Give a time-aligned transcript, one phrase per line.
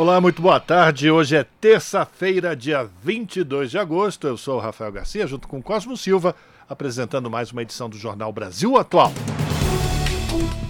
[0.00, 1.10] Olá, muito boa tarde.
[1.10, 4.26] Hoje é terça-feira, dia 22 de agosto.
[4.26, 6.34] Eu sou o Rafael Garcia, junto com Cosmo Silva,
[6.66, 9.12] apresentando mais uma edição do Jornal Brasil Atual.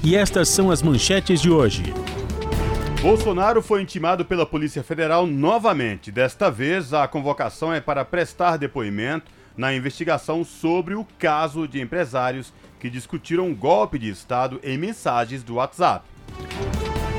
[0.03, 1.95] E estas são as manchetes de hoje.
[3.01, 6.11] Bolsonaro foi intimado pela Polícia Federal novamente.
[6.11, 12.53] Desta vez, a convocação é para prestar depoimento na investigação sobre o caso de empresários
[12.81, 16.05] que discutiram um golpe de Estado em mensagens do WhatsApp.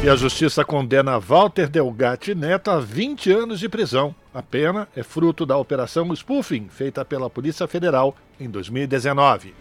[0.03, 4.15] E a justiça condena Walter Delgatti Neto a 20 anos de prisão.
[4.33, 9.53] A pena é fruto da operação spoofing feita pela Polícia Federal em 2019.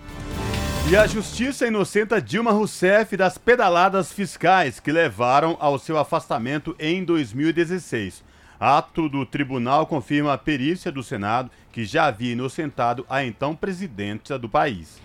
[0.90, 7.04] E a justiça inocenta Dilma Rousseff das pedaladas fiscais que levaram ao seu afastamento em
[7.04, 8.24] 2016.
[8.58, 14.38] Ato do tribunal confirma a perícia do Senado, que já havia inocentado a então presidenta
[14.38, 15.02] do país.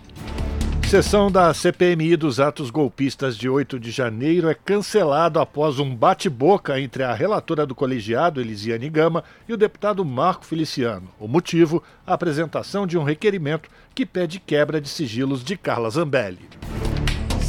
[0.88, 6.80] Sessão da CPMI dos atos golpistas de 8 de janeiro é cancelado após um bate-boca
[6.80, 11.08] entre a relatora do colegiado, Elisiane Gama, e o deputado Marco Feliciano.
[11.18, 16.48] O motivo, a apresentação de um requerimento que pede quebra de sigilos de Carla Zambelli.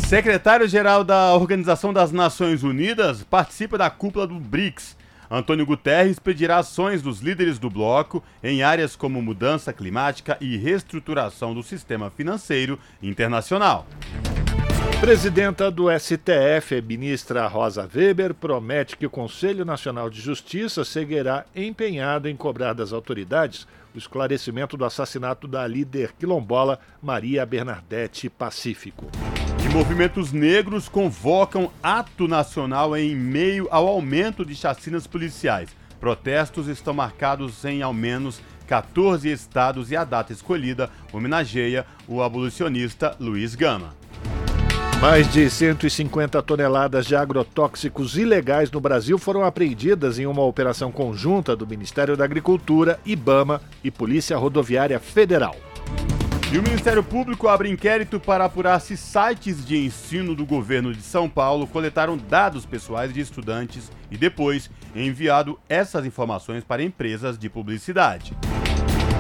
[0.08, 4.97] Secretário-geral da Organização das Nações Unidas participa da cúpula do BRICS.
[5.30, 11.54] Antônio Guterres pedirá ações dos líderes do bloco em áreas como mudança climática e reestruturação
[11.54, 13.86] do sistema financeiro internacional.
[15.00, 22.28] Presidenta do STF, ministra Rosa Weber, promete que o Conselho Nacional de Justiça seguirá empenhado
[22.28, 29.06] em cobrar das autoridades o esclarecimento do assassinato da líder quilombola Maria Bernadette Pacífico.
[29.78, 35.70] Movimentos negros convocam ato nacional em meio ao aumento de chacinas policiais.
[36.00, 43.16] Protestos estão marcados em ao menos 14 estados e a data escolhida homenageia o abolicionista
[43.20, 43.94] Luiz Gama.
[45.00, 51.56] Mais de 150 toneladas de agrotóxicos ilegais no Brasil foram apreendidas em uma operação conjunta
[51.56, 55.56] do Ministério da Agricultura, IBAMA e Polícia Rodoviária Federal.
[56.50, 61.02] E o Ministério Público abre inquérito para apurar se sites de ensino do governo de
[61.02, 67.50] São Paulo coletaram dados pessoais de estudantes e depois enviado essas informações para empresas de
[67.50, 68.34] publicidade.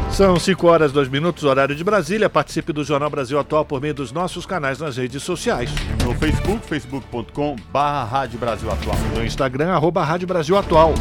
[0.09, 2.29] São 5 horas 2 minutos, horário de Brasília.
[2.29, 5.69] Participe do Jornal Brasil Atual por meio dos nossos canais nas redes sociais.
[6.05, 8.97] No Facebook, facebook.com barra Rádio Brasil Atual.
[9.13, 10.94] No Instagram, arroba Rádio Brasil Atual.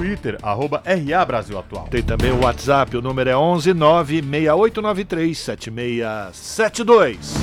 [0.00, 1.86] Twitter, arroba RA Brasil Atual.
[1.90, 7.34] Tem também o WhatsApp, o número é 11 96893 7672.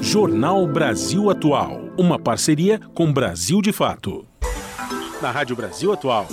[0.00, 1.90] Jornal Brasil Atual.
[1.98, 4.26] Uma parceria com Brasil de Fato
[5.20, 6.26] na Rádio Brasil Atual.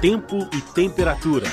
[0.00, 1.46] Tempo e temperatura.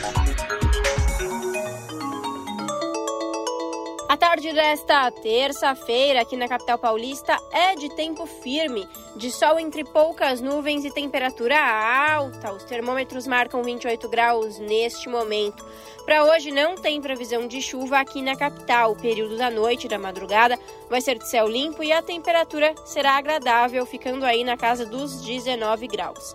[4.15, 8.87] A tarde desta terça-feira aqui na capital paulista é de tempo firme,
[9.17, 12.53] de sol entre poucas nuvens e temperatura alta.
[12.53, 15.65] Os termômetros marcam 28 graus neste momento.
[16.05, 18.93] Para hoje não tem previsão de chuva aqui na capital.
[18.93, 20.57] O período da noite e da madrugada
[20.89, 25.19] vai ser de céu limpo e a temperatura será agradável, ficando aí na casa dos
[25.23, 26.33] 19 graus.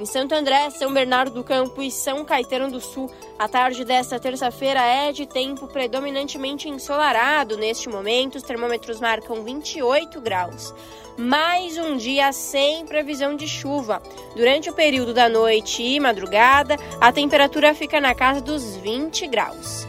[0.00, 4.18] Em Santo André, São Bernardo do Campo e São Caetano do Sul, a tarde desta
[4.18, 7.58] terça-feira é de tempo predominantemente ensolarado.
[7.58, 10.72] Neste momento, os termômetros marcam 28 graus.
[11.18, 14.00] Mais um dia sem previsão de chuva.
[14.34, 19.86] Durante o período da noite e madrugada, a temperatura fica na casa dos 20 graus.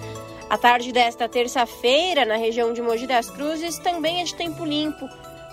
[0.50, 5.08] A tarde desta terça-feira, na região de Mogi das Cruzes, também é de tempo limpo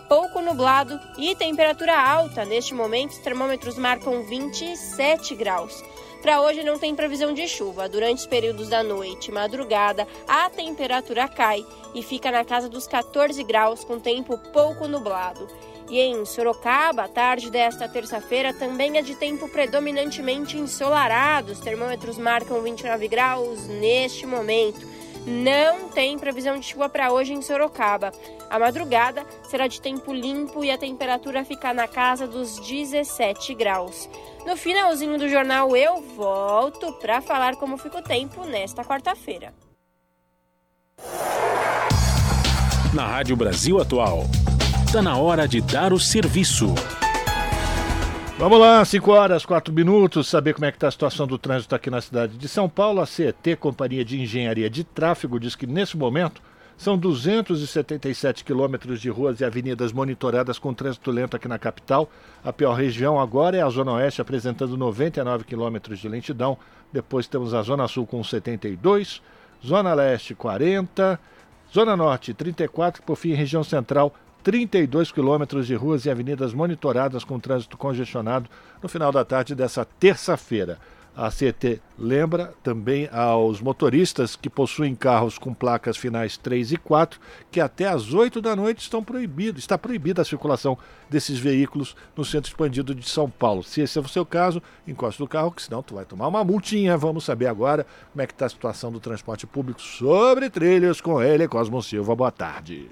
[0.08, 2.44] pouco nublado e temperatura alta.
[2.44, 5.84] Neste momento, os termômetros marcam 27 graus.
[6.22, 7.88] Para hoje não tem previsão de chuva.
[7.88, 12.88] Durante os períodos da noite e madrugada, a temperatura cai e fica na casa dos
[12.88, 15.47] 14 graus, com tempo pouco nublado.
[15.88, 21.53] E em Sorocaba, a tarde desta terça-feira também é de tempo predominantemente ensolarado.
[21.53, 24.86] Os termômetros marcam 29 graus neste momento.
[25.27, 28.12] Não tem previsão de chuva para hoje em Sorocaba.
[28.50, 34.09] A madrugada será de tempo limpo e a temperatura fica na casa dos 17 graus.
[34.47, 39.53] No finalzinho do jornal eu volto para falar como fica o tempo nesta quarta-feira.
[42.95, 44.24] Na Rádio Brasil Atual,
[44.86, 46.74] está na hora de dar o serviço.
[48.39, 51.74] Vamos lá, 5 horas, 4 minutos, saber como é que está a situação do trânsito
[51.74, 53.00] aqui na cidade de São Paulo.
[53.00, 56.41] A CET, Companhia de Engenharia de Tráfego, diz que nesse momento
[56.78, 62.09] são 277 quilômetros de ruas e avenidas monitoradas com trânsito lento aqui na capital.
[62.45, 66.57] A pior região agora é a Zona Oeste, apresentando 99 quilômetros de lentidão.
[66.92, 69.21] Depois temos a Zona Sul com 72,
[69.66, 71.19] Zona Leste 40,
[71.75, 74.15] Zona Norte 34, por fim, região central
[74.45, 78.48] 32 quilômetros de ruas e avenidas monitoradas com trânsito congestionado
[78.81, 80.78] no final da tarde dessa terça-feira.
[81.20, 87.18] A CET lembra também aos motoristas que possuem carros com placas finais 3 e 4
[87.50, 90.78] que até às 8 da noite estão proibidos, está proibida a circulação
[91.10, 93.65] desses veículos no centro expandido de São Paulo.
[93.65, 96.44] Se esse é o seu caso, encoste do carro, que senão tu vai tomar uma
[96.44, 96.97] multinha.
[96.97, 101.21] Vamos saber agora como é que está a situação do transporte público sobre trilhos com
[101.21, 102.14] ele, Cosmo Silva.
[102.14, 102.88] Boa tarde.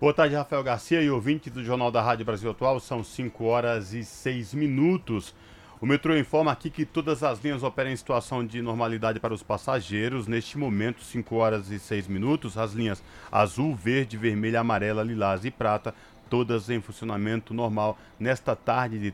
[0.00, 2.78] Boa tarde, Rafael Garcia e ouvinte do Jornal da Rádio Brasil Atual.
[2.78, 5.34] São 5 horas e 6 minutos.
[5.82, 9.42] O metrô informa aqui que todas as linhas operam em situação de normalidade para os
[9.42, 10.28] passageiros.
[10.28, 13.02] Neste momento, 5 horas e 6 minutos, as linhas
[13.32, 15.92] azul, verde, vermelha, amarela, lilás e prata,
[16.30, 19.10] todas em funcionamento normal nesta tarde de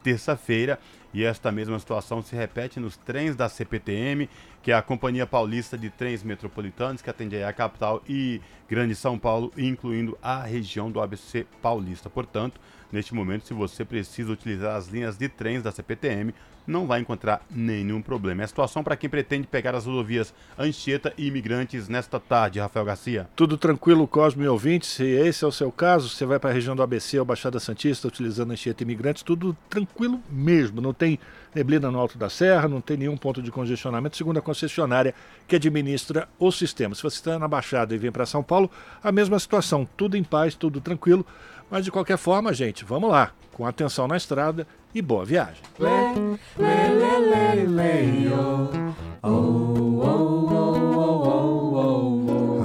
[0.00, 0.78] terça-feira.
[1.12, 4.30] E esta mesma situação se repete nos trens da CPTM,
[4.62, 9.18] que é a Companhia Paulista de Trens Metropolitanos, que atende a capital e Grande São
[9.18, 12.08] Paulo, incluindo a região do ABC Paulista.
[12.08, 12.60] Portanto,
[12.92, 16.34] neste momento, se você precisa utilizar as linhas de trens da CPTM,
[16.66, 18.42] não vai encontrar nenhum problema.
[18.42, 22.84] É a situação para quem pretende pegar as rodovias Anchieta e Imigrantes nesta tarde, Rafael
[22.84, 23.28] Garcia.
[23.36, 24.90] Tudo tranquilo, Cosme e ouvintes.
[24.90, 27.60] Se esse é o seu caso, você vai para a região do ABC ou Baixada
[27.60, 30.80] Santista utilizando Anchieta e Imigrantes, tudo tranquilo mesmo.
[30.80, 31.18] Não tem
[31.54, 35.14] neblina no alto da serra, não tem nenhum ponto de congestionamento, segundo a concessionária
[35.48, 36.94] que administra o sistema.
[36.94, 38.70] Se você está na Baixada e vem para São Paulo,
[39.02, 41.24] a mesma situação, tudo em paz, tudo tranquilo.
[41.70, 45.62] Mas de qualquer forma, gente, vamos lá, com atenção na estrada e boa viagem.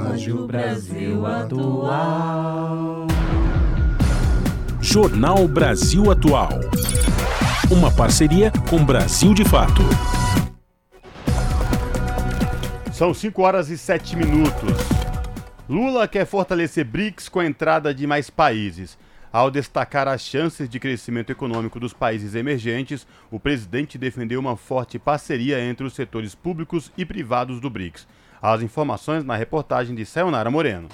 [0.03, 3.07] Rádio Brasil Atual.
[4.80, 6.50] Jornal Brasil Atual.
[7.71, 9.81] Uma parceria com Brasil de Fato.
[12.92, 15.00] São 5 horas e 7 minutos.
[15.71, 18.97] Lula quer fortalecer BRICS com a entrada de mais países.
[19.31, 25.00] Ao destacar as chances de crescimento econômico dos países emergentes, o presidente defendeu uma forte
[25.00, 28.06] parceria entre os setores públicos e privados do BRICS.
[28.41, 30.89] As informações na reportagem de Sayonara Moreno.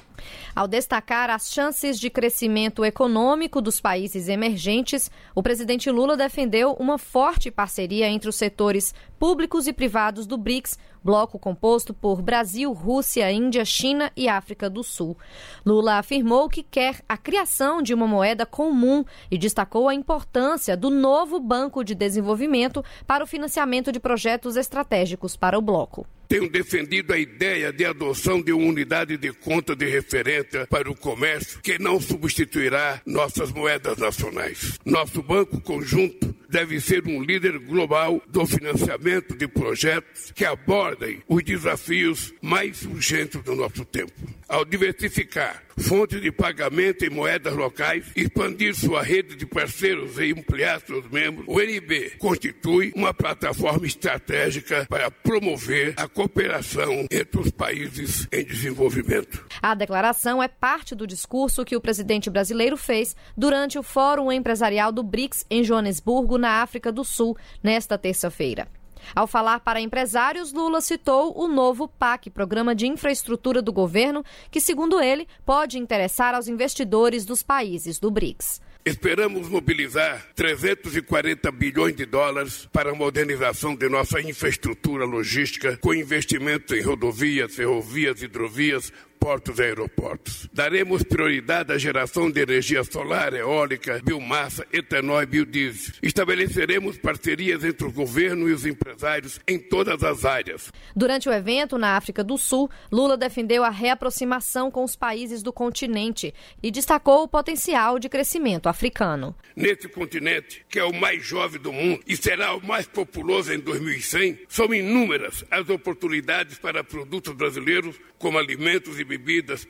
[0.56, 7.00] Ao destacar as chances de crescimento econômico dos países emergentes, o presidente Lula defendeu uma
[7.00, 13.32] forte parceria entre os setores públicos e privados do BRICS, bloco composto por Brasil, Rússia,
[13.32, 15.18] Índia, China e África do Sul.
[15.66, 20.90] Lula afirmou que quer a criação de uma moeda comum e destacou a importância do
[20.90, 26.06] novo Banco de Desenvolvimento para o financiamento de projetos estratégicos para o bloco.
[26.28, 30.96] Tenho defendido a ideia de adoção de uma unidade de conta de referência para o
[30.96, 34.78] comércio que não substituirá nossas moedas nacionais.
[34.84, 41.42] Nosso banco conjunto deve ser um líder global do financiamento de projetos que abordem os
[41.42, 44.12] desafios mais urgentes do nosso tempo.
[44.50, 50.82] Ao diversificar fontes de pagamento em moedas locais, expandir sua rede de parceiros e ampliar
[50.82, 58.28] seus membros, o NB constitui uma plataforma estratégica para promover a cooperação entre os países
[58.32, 59.46] em desenvolvimento.
[59.62, 64.92] A declaração é parte do discurso que o presidente brasileiro fez durante o Fórum Empresarial
[64.92, 68.68] do BRICS em Joanesburgo, na África do Sul, nesta terça-feira.
[69.16, 74.62] Ao falar para empresários, Lula citou o novo PAC, Programa de Infraestrutura do Governo, que,
[74.62, 78.62] segundo ele, pode interessar aos investidores dos países do BRICS.
[78.88, 86.72] Esperamos mobilizar 340 bilhões de dólares para a modernização de nossa infraestrutura logística, com investimentos
[86.72, 88.94] em rodovias, ferrovias, hidrovias,
[89.28, 90.50] portos e aeroportos.
[90.54, 95.96] Daremos prioridade à geração de energia solar, eólica, biomassa, etanol e biodiesel.
[96.02, 100.72] Estabeleceremos parcerias entre o governo e os empresários em todas as áreas.
[100.96, 105.52] Durante o evento na África do Sul, Lula defendeu a reaproximação com os países do
[105.52, 109.36] continente e destacou o potencial de crescimento africano.
[109.58, 113.60] Nesse continente, que é o mais jovem do mundo e será o mais populoso em
[113.60, 119.17] 2100, são inúmeras as oportunidades para produtos brasileiros como alimentos e bebidas,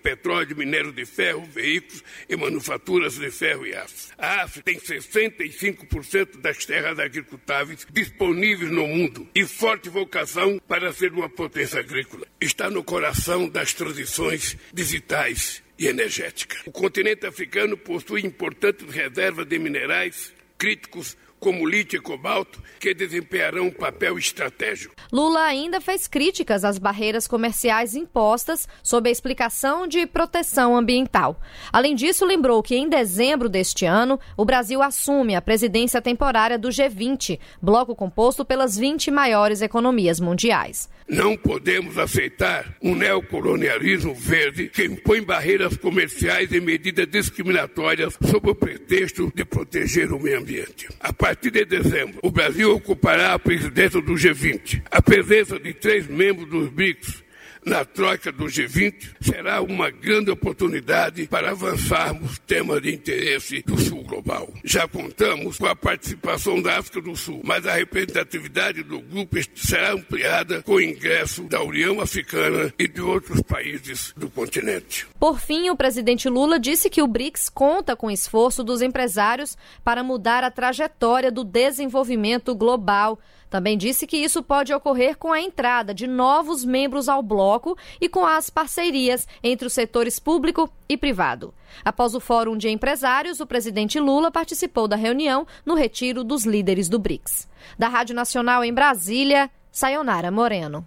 [0.01, 4.09] petróleo, minério de ferro, veículos e manufaturas de ferro e aço.
[4.17, 11.11] A África tem 65% das terras agricultáveis disponíveis no mundo e forte vocação para ser
[11.13, 12.27] uma potência agrícola.
[12.39, 16.61] Está no coração das transições digitais e energéticas.
[16.65, 23.67] O continente africano possui importantes reservas de minerais críticos como lítio e cobalto, que desempenharão
[23.67, 24.95] um papel estratégico.
[25.11, 31.39] Lula ainda fez críticas às barreiras comerciais impostas sob a explicação de proteção ambiental.
[31.71, 36.69] Além disso, lembrou que em dezembro deste ano, o Brasil assume a presidência temporária do
[36.69, 40.89] G20, bloco composto pelas 20 maiores economias mundiais.
[41.09, 48.55] Não podemos aceitar um neocolonialismo verde que impõe barreiras comerciais e medidas discriminatórias sob o
[48.55, 50.89] pretexto de proteger o meio ambiente.
[50.99, 54.83] A partir de dezembro, o Brasil ocupará a presidência do G20.
[54.91, 57.23] A presença de três membros dos BRICS
[57.67, 64.03] na troca do G20 será uma grande oportunidade para avançarmos temas de interesse do Sul
[64.03, 64.49] global.
[64.63, 69.91] Já contamos com a participação da África do Sul, mas a representatividade do grupo será
[69.91, 75.05] ampliada com o ingresso da União Africana e de outros países do continente.
[75.19, 79.57] Por fim, o presidente Lula disse que o BRICS conta com o esforço dos empresários
[79.83, 83.19] para mudar a trajetória do desenvolvimento global.
[83.49, 88.09] Também disse que isso pode ocorrer com a entrada de novos membros ao bloco e
[88.09, 91.53] com as parcerias entre os setores público e privado.
[91.83, 96.89] Após o Fórum de Empresários, o presidente Lula participou da reunião no retiro dos líderes
[96.89, 97.47] do BRICS.
[97.77, 100.85] Da Rádio Nacional em Brasília, Sayonara Moreno.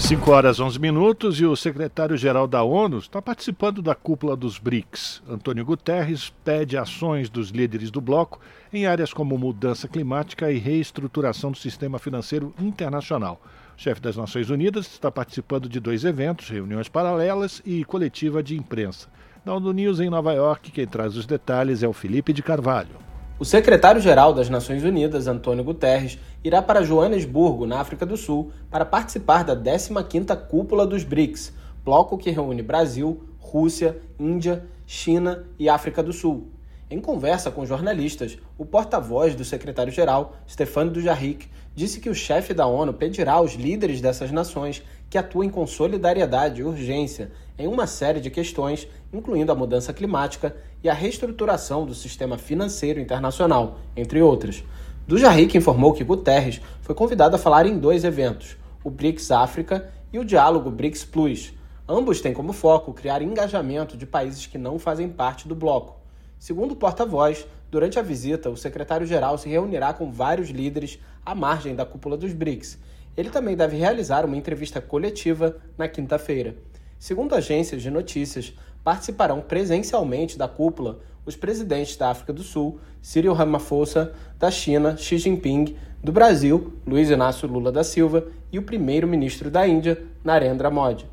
[0.00, 5.22] 5 horas 11 minutos e o secretário-geral da ONU está participando da cúpula dos BRICS.
[5.28, 8.40] Antônio Guterres pede ações dos líderes do bloco
[8.72, 13.40] em áreas como mudança climática e reestruturação do sistema financeiro internacional.
[13.78, 18.56] O chefe das Nações Unidas está participando de dois eventos, reuniões paralelas e coletiva de
[18.56, 19.08] imprensa.
[19.44, 23.09] Da ONU News em Nova York, quem traz os detalhes é o Felipe de Carvalho.
[23.40, 28.84] O secretário-geral das Nações Unidas, Antônio Guterres, irá para Joanesburgo, na África do Sul, para
[28.84, 31.50] participar da 15ª Cúpula dos BRICS,
[31.82, 36.48] bloco que reúne Brasil, Rússia, Índia, China e África do Sul.
[36.90, 42.66] Em conversa com jornalistas, o porta-voz do secretário-geral, Stefano Dujarric, disse que o chefe da
[42.66, 48.20] ONU pedirá aos líderes dessas nações que atuem com solidariedade e urgência em uma série
[48.20, 54.64] de questões, incluindo a mudança climática e a reestruturação do sistema financeiro internacional, entre outras.
[55.06, 60.18] Dujarric informou que Guterres foi convidado a falar em dois eventos, o BRICS África e
[60.18, 61.52] o Diálogo BRICS Plus.
[61.86, 66.00] Ambos têm como foco criar engajamento de países que não fazem parte do bloco.
[66.38, 71.74] Segundo o porta-voz, durante a visita, o secretário-geral se reunirá com vários líderes à margem
[71.74, 72.78] da cúpula dos BRICS.
[73.16, 76.56] Ele também deve realizar uma entrevista coletiva na quinta-feira.
[77.00, 78.52] Segundo agências de notícias,
[78.84, 85.16] participarão presencialmente da cúpula os presidentes da África do Sul, Cyril Ramaphosa, da China, Xi
[85.16, 91.06] Jinping, do Brasil, Luiz Inácio Lula da Silva e o primeiro-ministro da Índia, Narendra Modi.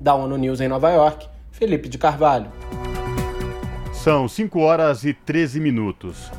[0.00, 2.50] Da ONU News em Nova York, Felipe de Carvalho.
[3.92, 6.30] São 5 horas e 13 minutos.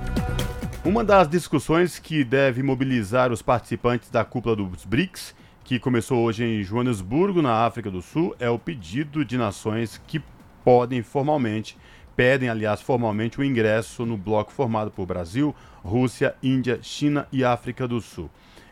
[0.83, 5.35] Uma das discussões que deve mobilizar os participantes da cúpula dos BRICS
[5.67, 10.23] que começou hoje em Joanesburgo, na África do Sul, é o pedido de nações que
[10.63, 11.77] podem formalmente,
[12.15, 17.85] pedem, aliás, formalmente o ingresso no bloco formado por Brasil, Rússia, Índia, China e África
[17.85, 18.29] do Sul.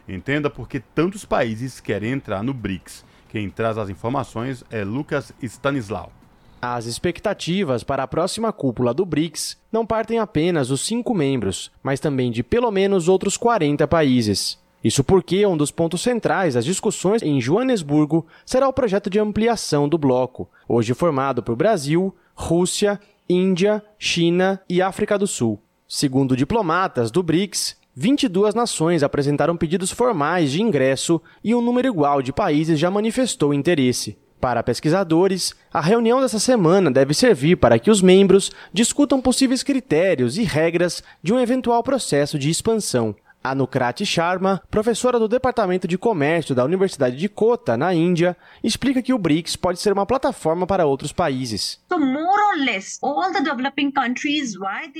[0.08, 3.04] Entenda por que tantos países querem entrar no BRICS.
[3.28, 6.14] Quem traz as informações é Lucas Stanislau.
[6.62, 12.00] As expectativas para a próxima cúpula do BRICS não partem apenas dos cinco membros, mas
[12.00, 14.64] também de pelo menos outros 40 países.
[14.86, 19.90] Isso porque um dos pontos centrais das discussões em Joanesburgo será o projeto de ampliação
[19.90, 25.60] do bloco, hoje formado por Brasil, Rússia, Índia, China e África do Sul.
[25.88, 32.22] Segundo diplomatas do BRICS, 22 nações apresentaram pedidos formais de ingresso e um número igual
[32.22, 34.16] de países já manifestou interesse.
[34.40, 40.38] Para pesquisadores, a reunião dessa semana deve servir para que os membros discutam possíveis critérios
[40.38, 43.16] e regras de um eventual processo de expansão.
[43.46, 49.14] Anukrati Sharma, professora do Departamento de Comércio da Universidade de Kota, na Índia, explica que
[49.14, 51.80] o BRICS pode ser uma plataforma para outros países.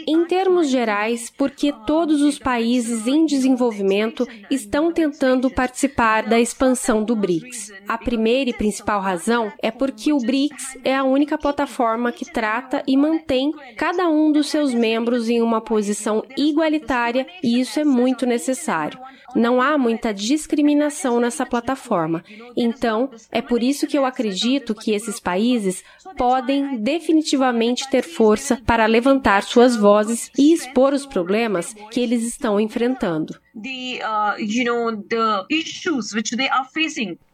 [0.08, 7.16] Em termos gerais, porque todos os países em desenvolvimento estão tentando participar da expansão do
[7.16, 7.72] BRICS.
[7.88, 12.84] A primeira e principal razão é porque o BRICS é a única plataforma que trata
[12.88, 18.26] e mantém cada um dos seus membros em uma posição igualitária, e isso é muito
[18.26, 19.00] necessário necessário.
[19.36, 22.24] Não há muita discriminação nessa plataforma.
[22.56, 25.84] Então, é por isso que eu acredito que esses países
[26.18, 32.60] podem definitivamente ter força para levantar suas vozes e expor os problemas que eles estão
[32.60, 33.36] enfrentando.
[33.56, 33.62] Uh,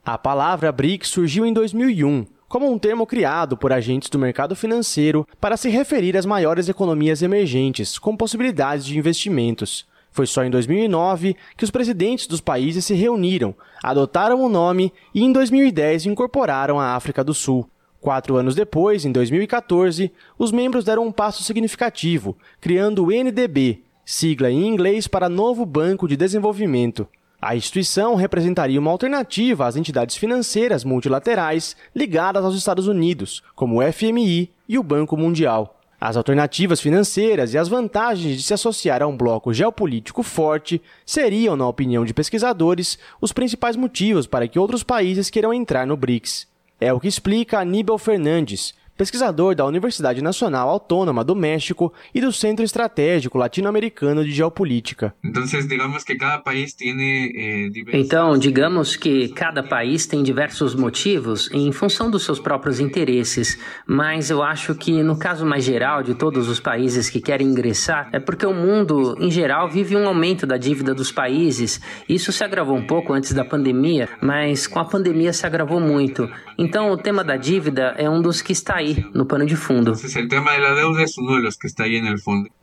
[0.03, 5.25] A palavra BRICS surgiu em 2001 como um termo criado por agentes do mercado financeiro
[5.39, 9.87] para se referir às maiores economias emergentes com possibilidades de investimentos.
[10.11, 15.23] Foi só em 2009 que os presidentes dos países se reuniram, adotaram o nome e
[15.23, 17.67] em 2010 incorporaram a África do Sul.
[18.01, 24.49] Quatro anos depois, em 2014, os membros deram um passo significativo, criando o NDB, sigla
[24.49, 27.07] em inglês para Novo Banco de Desenvolvimento.
[27.39, 33.91] A instituição representaria uma alternativa às entidades financeiras multilaterais ligadas aos Estados Unidos, como o
[33.91, 35.80] FMI e o Banco Mundial.
[36.03, 41.55] As alternativas financeiras e as vantagens de se associar a um bloco geopolítico forte seriam,
[41.55, 46.47] na opinião de pesquisadores, os principais motivos para que outros países queiram entrar no BRICS.
[46.79, 52.31] É o que explica Aníbal Fernandes, pesquisador da Universidade Nacional Autônoma do México e do
[52.31, 55.11] Centro Estratégico Latino-Americano de Geopolítica.
[55.23, 61.49] Então, digamos que cada país tem eh, Então, digamos que cada país tem diversos motivos
[61.51, 66.13] em função dos seus próprios interesses, mas eu acho que no caso mais geral de
[66.13, 70.45] todos os países que querem ingressar, é porque o mundo em geral vive um aumento
[70.45, 71.81] da dívida dos países.
[72.07, 76.29] Isso se agravou um pouco antes da pandemia, mas com a pandemia se agravou muito.
[76.55, 79.93] Então, o tema da dívida é um dos que está aí no pano de fundo.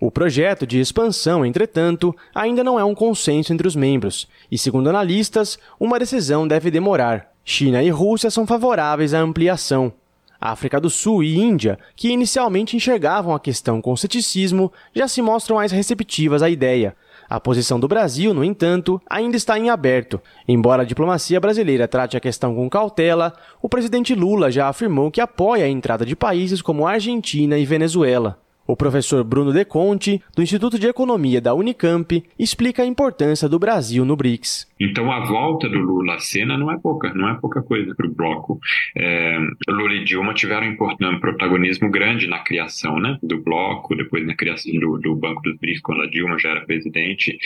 [0.00, 4.88] O projeto de expansão, entretanto, ainda não é um consenso entre os membros, e segundo
[4.88, 7.32] analistas, uma decisão deve demorar.
[7.44, 9.92] China e Rússia são favoráveis à ampliação.
[10.40, 15.56] África do Sul e Índia, que inicialmente enxergavam a questão com ceticismo, já se mostram
[15.56, 16.94] mais receptivas à ideia,
[17.28, 20.20] a posição do Brasil, no entanto, ainda está em aberto.
[20.46, 25.20] Embora a diplomacia brasileira trate a questão com cautela, o presidente Lula já afirmou que
[25.20, 28.38] apoia a entrada de países como Argentina e Venezuela.
[28.66, 33.58] O professor Bruno De Conte, do Instituto de Economia da Unicamp, explica a importância do
[33.58, 34.67] Brasil no BRICS.
[34.80, 38.06] Então a volta do Lula à cena não é pouca, não é pouca coisa para
[38.06, 38.60] o bloco.
[38.96, 44.34] É, Lula e Dilma tiveram um protagonismo grande na criação né, do bloco, depois na
[44.34, 47.38] criação do, do Banco dos BRICS, quando a Dilma já era presidente.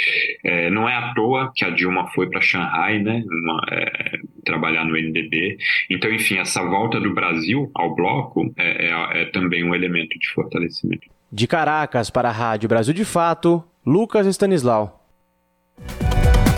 [0.44, 4.84] É, não é à toa que a Dilma foi para Xangai né, uma, é, trabalhar
[4.84, 5.56] no NDB.
[5.90, 10.28] Então, enfim, essa volta do Brasil ao bloco é, é, é também um elemento de
[10.30, 11.08] fortalecimento.
[11.30, 15.01] De Caracas para a Rádio Brasil de Fato, Lucas Stanislau.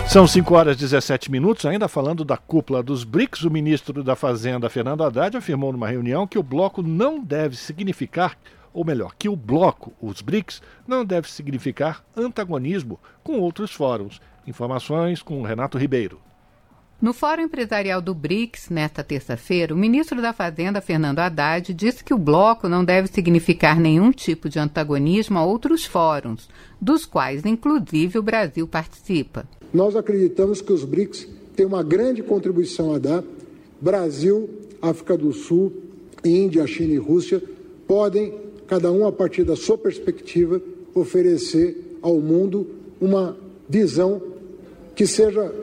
[0.07, 4.15] São 5 horas e 17 minutos, ainda falando da cúpula dos BRICS, o ministro da
[4.15, 8.37] Fazenda, Fernando Haddad, afirmou numa reunião que o bloco não deve significar,
[8.71, 14.21] ou melhor, que o bloco, os BRICS, não deve significar antagonismo com outros fóruns.
[14.47, 16.21] Informações com Renato Ribeiro.
[17.01, 22.13] No Fórum Empresarial do BRICS, nesta terça-feira, o ministro da Fazenda, Fernando Haddad, disse que
[22.13, 28.17] o bloco não deve significar nenhum tipo de antagonismo a outros fóruns, dos quais, inclusive,
[28.17, 29.45] o Brasil participa.
[29.75, 33.21] Nós acreditamos que os BRICS têm uma grande contribuição a dar.
[33.81, 34.49] Brasil,
[34.81, 35.69] África do Sul,
[36.23, 37.43] Índia, China e Rússia
[37.85, 38.33] podem,
[38.67, 40.61] cada um a partir da sua perspectiva,
[40.93, 42.65] oferecer ao mundo
[43.01, 43.35] uma
[43.67, 44.21] visão
[44.95, 45.53] que seja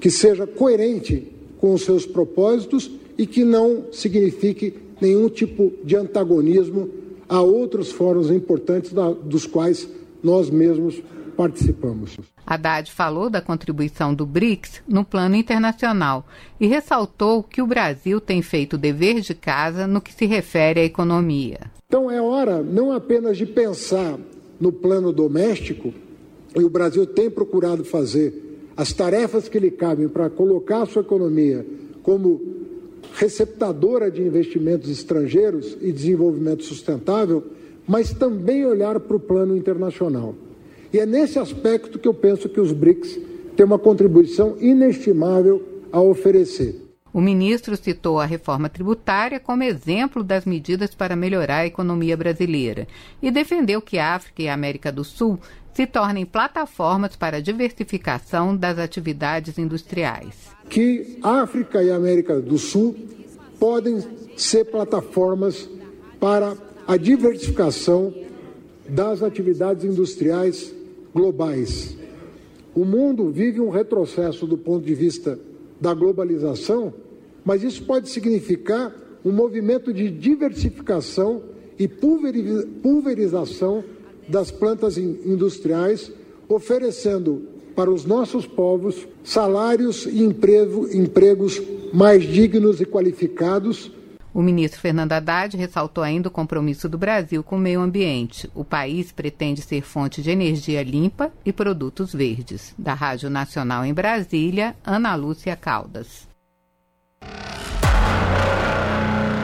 [0.00, 6.90] que seja coerente com os seus propósitos e que não signifique nenhum tipo de antagonismo
[7.28, 9.88] a outros fóruns importantes da, dos quais
[10.24, 11.00] nós mesmos
[11.34, 12.18] participamos.
[12.46, 16.26] Haddad falou da contribuição do BRICS no plano internacional
[16.60, 20.80] e ressaltou que o Brasil tem feito o dever de casa no que se refere
[20.80, 21.60] à economia.
[21.86, 24.18] Então é hora não apenas de pensar
[24.60, 25.92] no plano doméstico,
[26.56, 31.02] e o Brasil tem procurado fazer as tarefas que lhe cabem para colocar a sua
[31.02, 31.66] economia
[32.02, 32.40] como
[33.14, 37.44] receptadora de investimentos estrangeiros e desenvolvimento sustentável,
[37.86, 40.34] mas também olhar para o plano internacional.
[40.94, 43.18] E é nesse aspecto que eu penso que os BRICS
[43.56, 46.80] têm uma contribuição inestimável a oferecer.
[47.12, 52.86] O ministro citou a reforma tributária como exemplo das medidas para melhorar a economia brasileira
[53.20, 55.36] e defendeu que a África e a América do Sul
[55.72, 60.36] se tornem plataformas para a diversificação das atividades industriais.
[60.70, 62.94] Que África e América do Sul
[63.58, 63.98] podem
[64.36, 65.68] ser plataformas
[66.20, 68.14] para a diversificação
[68.88, 70.72] das atividades industriais
[71.14, 71.96] globais.
[72.74, 75.38] O mundo vive um retrocesso do ponto de vista
[75.80, 76.92] da globalização,
[77.44, 78.92] mas isso pode significar
[79.24, 81.42] um movimento de diversificação
[81.78, 83.84] e pulverização
[84.28, 86.10] das plantas industriais,
[86.48, 87.42] oferecendo
[87.74, 91.60] para os nossos povos salários e emprego, empregos
[91.92, 93.90] mais dignos e qualificados.
[94.34, 98.50] O ministro Fernando Haddad ressaltou ainda o compromisso do Brasil com o meio ambiente.
[98.52, 102.74] O país pretende ser fonte de energia limpa e produtos verdes.
[102.76, 106.28] Da Rádio Nacional em Brasília, Ana Lúcia Caldas.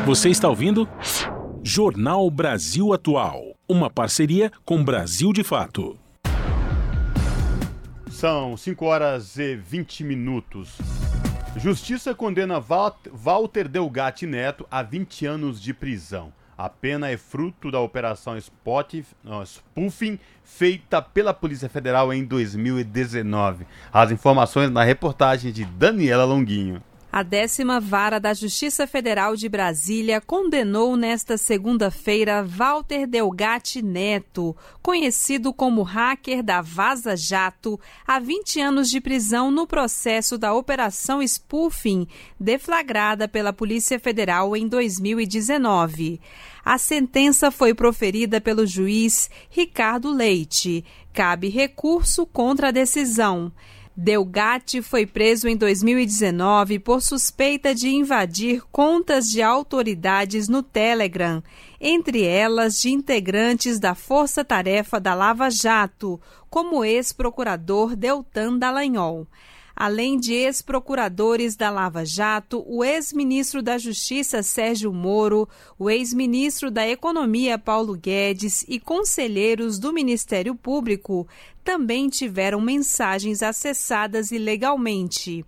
[0.04, 0.88] Você está ouvindo?
[1.62, 3.54] Jornal Brasil Atual.
[3.68, 5.96] Uma parceria com Brasil de Fato.
[8.10, 10.78] São 5 horas e 20 minutos.
[11.62, 12.58] Justiça condena
[13.12, 16.32] Walter Delgatti Neto a 20 anos de prisão.
[16.56, 18.34] A pena é fruto da operação
[19.44, 23.66] Spoofing feita pela Polícia Federal em 2019.
[23.92, 26.82] As informações na reportagem de Daniela Longuinho.
[27.12, 35.52] A décima vara da Justiça Federal de Brasília condenou nesta segunda-feira Walter Delgatti Neto, conhecido
[35.52, 42.06] como hacker da Vaza Jato, a 20 anos de prisão no processo da Operação Spoofing,
[42.38, 46.20] deflagrada pela Polícia Federal em 2019.
[46.64, 50.84] A sentença foi proferida pelo juiz Ricardo Leite.
[51.12, 53.52] Cabe recurso contra a decisão.
[54.02, 61.42] Delgatti foi preso em 2019 por suspeita de invadir contas de autoridades no Telegram,
[61.78, 69.26] entre elas de integrantes da Força Tarefa da Lava Jato, como ex-procurador Deltan Dallagnol
[69.80, 76.86] além de ex-procuradores da Lava Jato, o ex-ministro da Justiça Sérgio Moro, o ex-ministro da
[76.86, 81.26] Economia Paulo Guedes e conselheiros do Ministério Público
[81.64, 85.46] também tiveram mensagens acessadas ilegalmente.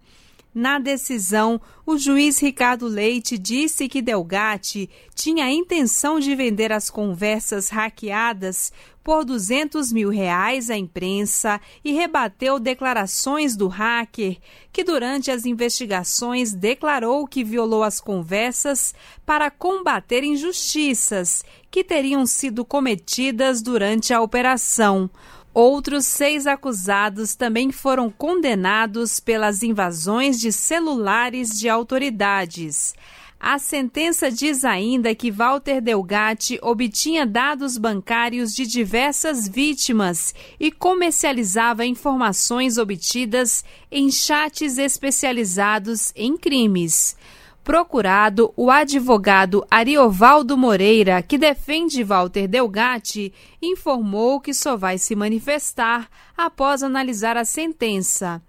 [0.54, 6.88] Na decisão, o juiz Ricardo Leite disse que Delgatti tinha a intenção de vender as
[6.88, 8.70] conversas hackeadas
[9.02, 14.38] por 200 mil reais à imprensa e rebateu declarações do hacker,
[14.72, 18.94] que durante as investigações declarou que violou as conversas
[19.26, 25.10] para combater injustiças que teriam sido cometidas durante a operação.
[25.54, 32.94] Outros seis acusados também foram condenados pelas invasões de celulares de autoridades.
[33.44, 41.84] A sentença diz ainda que Walter Delgatti obtinha dados bancários de diversas vítimas e comercializava
[41.84, 47.16] informações obtidas em chats especializados em crimes.
[47.64, 56.08] Procurado, o advogado Ariovaldo Moreira, que defende Walter Delgatti, informou que só vai se manifestar
[56.36, 58.40] após analisar a sentença.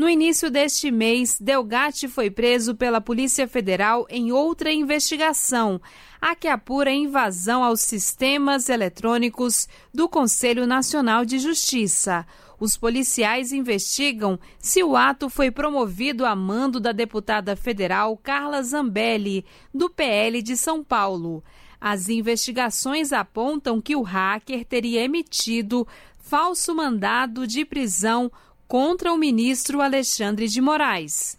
[0.00, 5.78] No início deste mês, Delgatti foi preso pela Polícia Federal em outra investigação,
[6.18, 12.26] a que apura invasão aos sistemas eletrônicos do Conselho Nacional de Justiça.
[12.58, 19.44] Os policiais investigam se o ato foi promovido a mando da deputada federal Carla Zambelli,
[19.72, 21.44] do PL de São Paulo.
[21.78, 25.86] As investigações apontam que o hacker teria emitido
[26.16, 28.32] falso mandado de prisão
[28.70, 31.36] contra o ministro Alexandre de Moraes.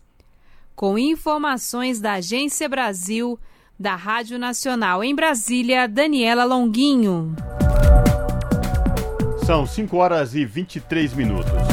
[0.75, 3.39] Com informações da Agência Brasil,
[3.79, 7.33] da Rádio Nacional em Brasília, Daniela Longuinho.
[9.45, 11.70] São 5 horas e 23 minutos.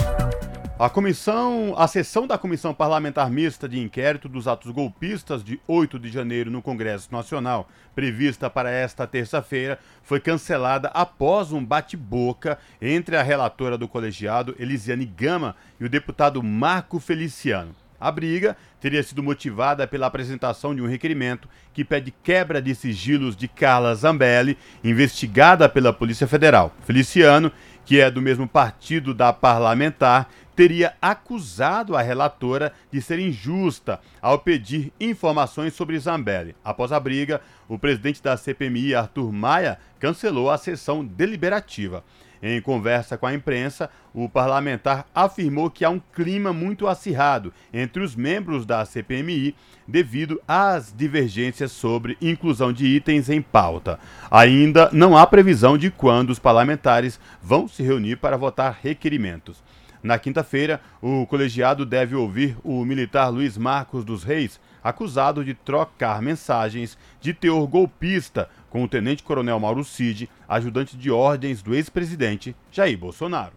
[0.79, 5.99] A comissão, a sessão da Comissão Parlamentar Mista de Inquérito dos Atos Golpistas de 8
[5.99, 13.17] de janeiro no Congresso Nacional, prevista para esta terça-feira, foi cancelada após um bate-boca entre
[13.17, 17.75] a relatora do colegiado, Elisiane Gama, e o deputado Marco Feliciano.
[18.01, 23.37] A briga teria sido motivada pela apresentação de um requerimento que pede quebra de sigilos
[23.37, 26.73] de Carla Zambelli, investigada pela Polícia Federal.
[26.85, 27.51] Feliciano,
[27.85, 34.41] que é do mesmo partido da parlamentar, teria acusado a relatora de ser injusta ao
[34.41, 36.57] pedir informações sobre Zambelli.
[36.65, 42.03] Após a briga, o presidente da CPMI, Arthur Maia, cancelou a sessão deliberativa.
[42.43, 48.03] Em conversa com a imprensa, o parlamentar afirmou que há um clima muito acirrado entre
[48.03, 49.55] os membros da CPMI
[49.87, 54.01] devido às divergências sobre inclusão de itens em pauta.
[54.29, 59.68] Ainda não há previsão de quando os parlamentares vão se reunir para votar requerimentos.
[60.03, 66.23] Na quinta-feira, o colegiado deve ouvir o militar Luiz Marcos dos Reis, acusado de trocar
[66.23, 72.97] mensagens de teor golpista com o tenente-coronel Mauro Cid, ajudante de ordens do ex-presidente Jair
[72.97, 73.55] Bolsonaro.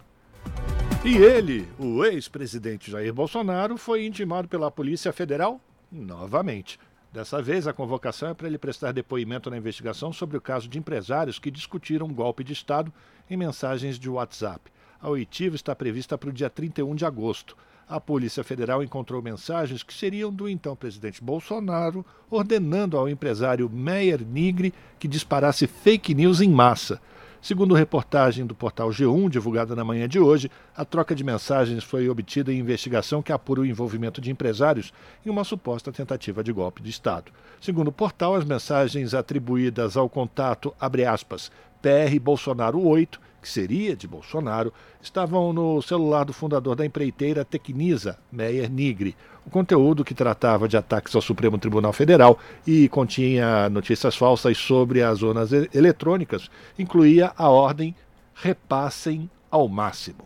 [1.06, 5.60] E ele, o ex-presidente Jair Bolsonaro, foi intimado pela Polícia Federal
[5.92, 6.80] novamente.
[7.12, 10.80] Dessa vez, a convocação é para ele prestar depoimento na investigação sobre o caso de
[10.80, 12.94] empresários que discutiram um golpe de Estado
[13.30, 14.72] em mensagens de WhatsApp.
[15.02, 17.56] A oitiva está prevista para o dia 31 de agosto
[17.92, 24.26] a Polícia Federal encontrou mensagens que seriam do então presidente Bolsonaro ordenando ao empresário Meyer
[24.26, 27.02] Nigri que disparasse fake news em massa.
[27.42, 32.08] Segundo reportagem do portal G1, divulgada na manhã de hoje, a troca de mensagens foi
[32.08, 34.94] obtida em investigação que apura o envolvimento de empresários
[35.26, 37.30] em uma suposta tentativa de golpe de Estado.
[37.60, 43.96] Segundo o portal, as mensagens atribuídas ao contato, abre aspas, PR Bolsonaro 8, que seria
[43.96, 49.16] de Bolsonaro, estavam no celular do fundador da empreiteira Tecnisa, Meyer Nigri.
[49.46, 55.02] O conteúdo que tratava de ataques ao Supremo Tribunal Federal e continha notícias falsas sobre
[55.02, 57.96] as zonas eletrônicas incluía a ordem
[58.36, 60.26] repassem ao máximo.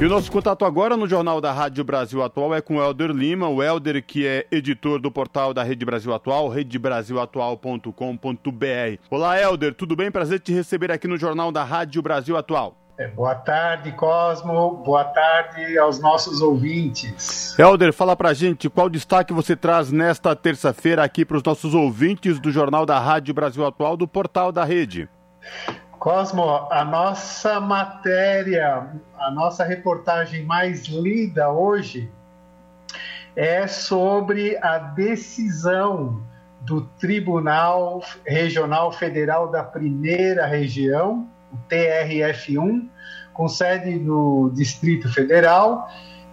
[0.00, 3.10] E o nosso contato agora no Jornal da Rádio Brasil Atual é com o Helder
[3.10, 8.98] Lima, o Helder que é editor do portal da Rede Brasil Atual, redebrasilatual.com.br.
[9.10, 10.10] Olá, Helder, tudo bem?
[10.10, 12.76] Prazer te receber aqui no Jornal da Rádio Brasil Atual.
[12.96, 14.78] É, boa tarde, Cosmo.
[14.78, 17.58] Boa tarde aos nossos ouvintes.
[17.58, 22.40] Helder, fala pra gente qual destaque você traz nesta terça-feira aqui para os nossos ouvintes
[22.40, 25.10] do Jornal da Rádio Brasil Atual do portal da Rede.
[26.00, 32.10] Cosmo, a nossa matéria, a nossa reportagem mais lida hoje
[33.36, 36.22] é sobre a decisão
[36.62, 42.88] do Tribunal Regional Federal da Primeira Região, o TRF1,
[43.34, 45.86] com sede no Distrito Federal,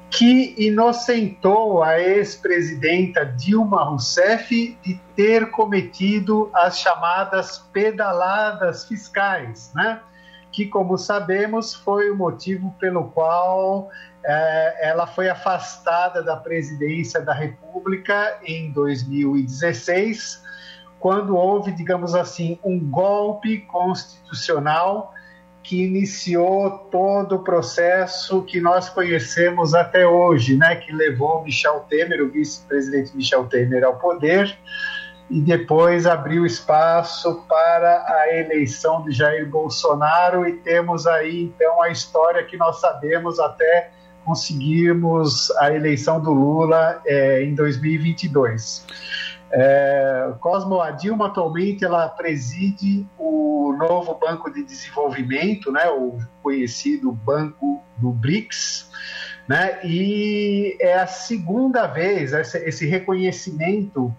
[0.09, 9.99] que inocentou a ex-presidenta Dilma Rousseff de ter cometido as chamadas pedaladas fiscais, né?
[10.51, 13.91] que, como sabemos, foi o motivo pelo qual
[14.25, 20.43] é, ela foi afastada da presidência da República em 2016,
[20.99, 25.13] quando houve, digamos assim, um golpe constitucional
[25.67, 32.23] que iniciou todo o processo que nós conhecemos até hoje, né, que levou Michel Temer,
[32.23, 34.57] o vice-presidente Michel Temer, ao poder
[35.29, 41.89] e depois abriu espaço para a eleição de Jair Bolsonaro e temos aí então a
[41.89, 43.89] história que nós sabemos até
[44.23, 48.85] conseguirmos a eleição do Lula é, em 2022.
[49.51, 57.11] É, Cosmo, a Dilma atualmente ela preside o novo Banco de Desenvolvimento, né, o conhecido
[57.11, 58.89] Banco do BRICS,
[59.47, 64.13] né, e é a segunda vez esse, reconhecimento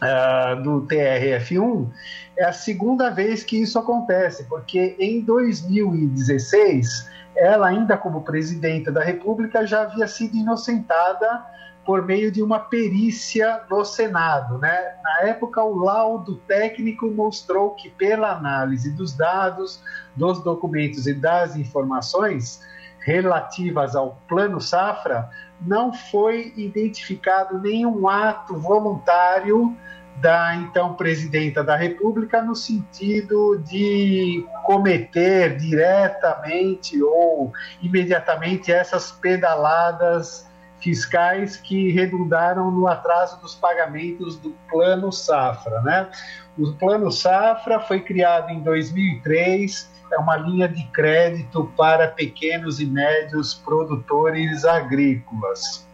[0.00, 1.88] uh, do TRF1
[2.36, 9.02] é a segunda vez que isso acontece, porque em 2016 ela ainda como presidenta da
[9.02, 11.44] República já havia sido inocentada
[11.90, 14.58] por meio de uma perícia no Senado.
[14.58, 14.94] Né?
[15.02, 19.82] Na época, o laudo técnico mostrou que, pela análise dos dados,
[20.14, 22.60] dos documentos e das informações
[23.00, 29.76] relativas ao Plano Safra, não foi identificado nenhum ato voluntário
[30.20, 40.48] da então presidenta da República no sentido de cometer diretamente ou imediatamente essas pedaladas
[40.80, 45.80] fiscais que redundaram no atraso dos pagamentos do Plano Safra.
[45.82, 46.10] Né?
[46.58, 52.86] O Plano Safra foi criado em 2003, é uma linha de crédito para pequenos e
[52.86, 55.88] médios produtores agrícolas.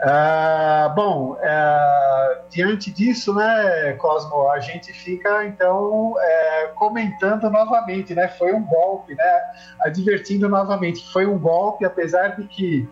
[0.00, 8.28] Ah, bom, ah, diante disso, né, Cosmo, a gente fica então é, comentando novamente, né?
[8.28, 9.40] Foi um golpe, né?
[9.80, 12.88] Advertindo novamente foi um golpe, apesar de que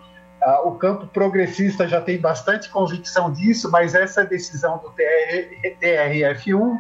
[0.65, 6.77] o campo progressista já tem bastante convicção disso, mas essa decisão do TR, TRF1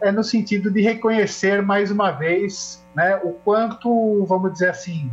[0.00, 5.10] é no sentido de reconhecer mais uma vez né, o quanto, vamos dizer assim,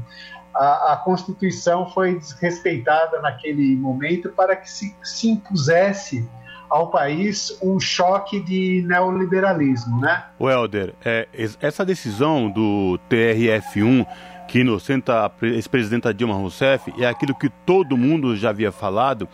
[0.54, 6.28] a, a, Constituição foi desrespeitada naquele momento para que se, se impusesse
[6.70, 10.26] ao país um choque de neoliberalismo, né?
[10.38, 11.28] O Helder, é,
[11.62, 14.06] essa decisão do TRF1
[14.48, 19.28] que inocenta a ex-presidenta Dilma Rousseff é aquilo que todo mundo já havia falado,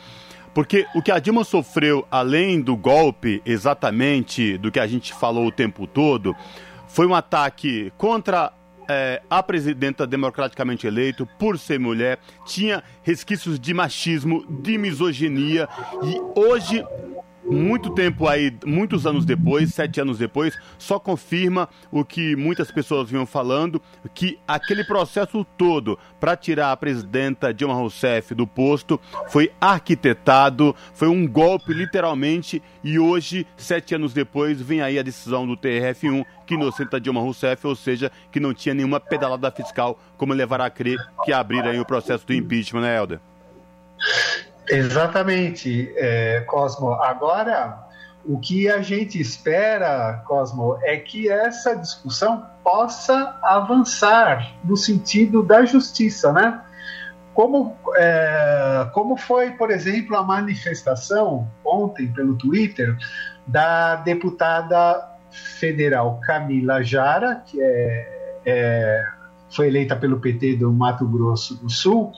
[0.54, 5.48] porque o que a Dilma sofreu, além do golpe exatamente do que a gente falou
[5.48, 6.36] o tempo todo,
[6.88, 8.52] foi um ataque contra
[8.88, 15.68] é, a presidenta democraticamente eleita, por ser mulher, tinha resquícios de machismo, de misoginia,
[16.04, 16.86] e hoje
[17.46, 23.10] muito tempo aí, muitos anos depois, sete anos depois, só confirma o que muitas pessoas
[23.10, 23.82] vinham falando,
[24.14, 31.08] que aquele processo todo para tirar a presidenta Dilma Rousseff do posto foi arquitetado, foi
[31.08, 36.56] um golpe literalmente, e hoje, sete anos depois, vem aí a decisão do TRF1 que
[36.56, 41.00] inocenta Dilma Rousseff, ou seja, que não tinha nenhuma pedalada fiscal, como levará a crer
[41.24, 43.20] que abrir aí o processo do impeachment, né, Helder?
[44.70, 46.94] Exatamente, é, Cosmo.
[46.94, 47.84] Agora,
[48.26, 55.66] o que a gente espera, Cosmo, é que essa discussão possa avançar no sentido da
[55.66, 56.62] justiça, né?
[57.34, 62.96] Como, é, como foi, por exemplo, a manifestação ontem pelo Twitter
[63.48, 69.06] da deputada federal Camila Jara, que é, é
[69.56, 72.12] foi eleita pelo PT do Mato Grosso do Sul,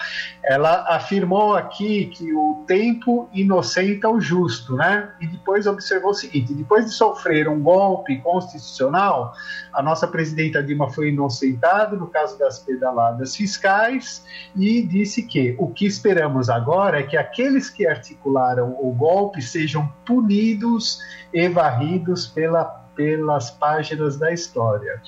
[0.44, 5.12] ela afirmou aqui que o tempo inocenta o justo, né?
[5.20, 9.34] E depois observou o seguinte: depois de sofrer um golpe constitucional,
[9.74, 15.68] a nossa presidenta Dilma foi inocentada no caso das pedaladas fiscais e disse que o
[15.68, 21.00] que esperamos agora é que aqueles que articularam o golpe sejam punidos
[21.34, 25.02] e varridos pela pelas páginas da história.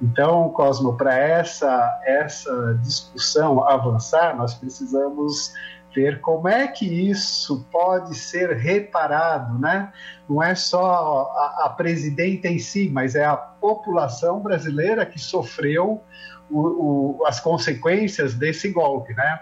[0.00, 5.52] Então, Cosmo, para essa, essa discussão avançar, nós precisamos
[5.94, 9.92] ver como é que isso pode ser reparado, né?
[10.28, 16.02] Não é só a, a presidenta em si, mas é a população brasileira que sofreu
[16.50, 16.60] o,
[17.20, 19.40] o, as consequências desse golpe, né?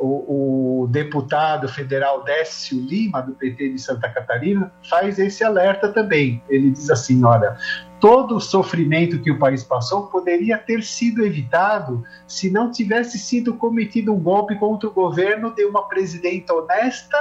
[0.00, 6.42] O, o, deputado federal Décio Lima, do PT de Santa Catarina, faz esse alerta também.
[6.48, 7.56] Ele diz assim: olha,
[8.00, 13.54] todo o sofrimento que o país passou poderia ter sido evitado se não tivesse sido
[13.54, 17.18] cometido um golpe contra o governo de uma presidenta honesta,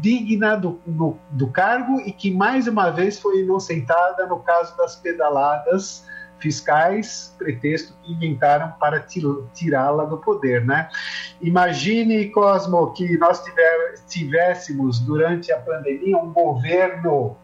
[0.00, 4.96] digna do, no, do cargo e que mais uma vez foi inocentada no caso das
[4.96, 6.04] pedaladas
[6.38, 9.00] fiscais, pretexto que inventaram para
[9.54, 10.88] tirá-la do poder, né?
[11.40, 13.42] Imagine, Cosmo, que nós
[14.08, 17.36] tivéssemos durante a pandemia um governo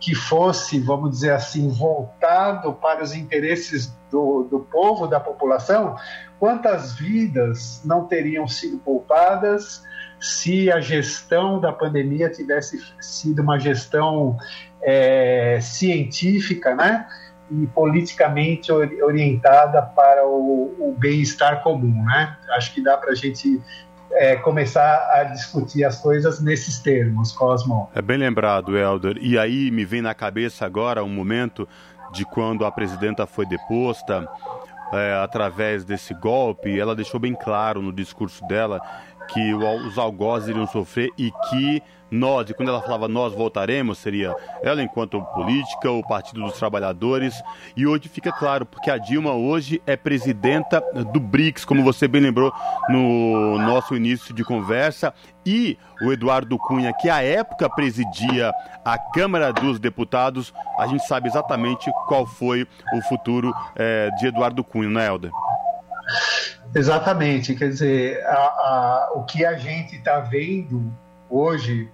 [0.00, 5.96] que fosse, vamos dizer assim, voltado para os interesses do, do povo, da população,
[6.40, 9.82] quantas vidas não teriam sido poupadas
[10.20, 14.36] se a gestão da pandemia tivesse sido uma gestão
[14.82, 17.06] é, científica, né?
[17.50, 22.36] E politicamente orientada para o, o bem-estar comum, né?
[22.50, 23.60] Acho que dá para a gente
[24.12, 27.90] é, começar a discutir as coisas nesses termos, Cosmo.
[27.94, 29.16] É bem lembrado, Helder.
[29.20, 31.68] E aí me vem na cabeça agora um momento
[32.12, 34.28] de quando a presidenta foi deposta
[34.92, 36.78] é, através desse golpe.
[36.78, 38.80] Ela deixou bem claro no discurso dela
[39.28, 41.82] que os algozes iriam sofrer e que
[42.12, 47.42] nós, e quando ela falava nós voltaremos, seria ela enquanto política, o Partido dos Trabalhadores,
[47.74, 52.20] e hoje fica claro, porque a Dilma hoje é presidenta do BRICS, como você bem
[52.20, 52.52] lembrou
[52.90, 58.52] no nosso início de conversa, e o Eduardo Cunha, que à época presidia
[58.84, 64.62] a Câmara dos Deputados, a gente sabe exatamente qual foi o futuro é, de Eduardo
[64.62, 65.30] Cunha, não é, Helder?
[66.74, 70.90] Exatamente, quer dizer, a, a, o que a gente está vendo
[71.28, 71.90] hoje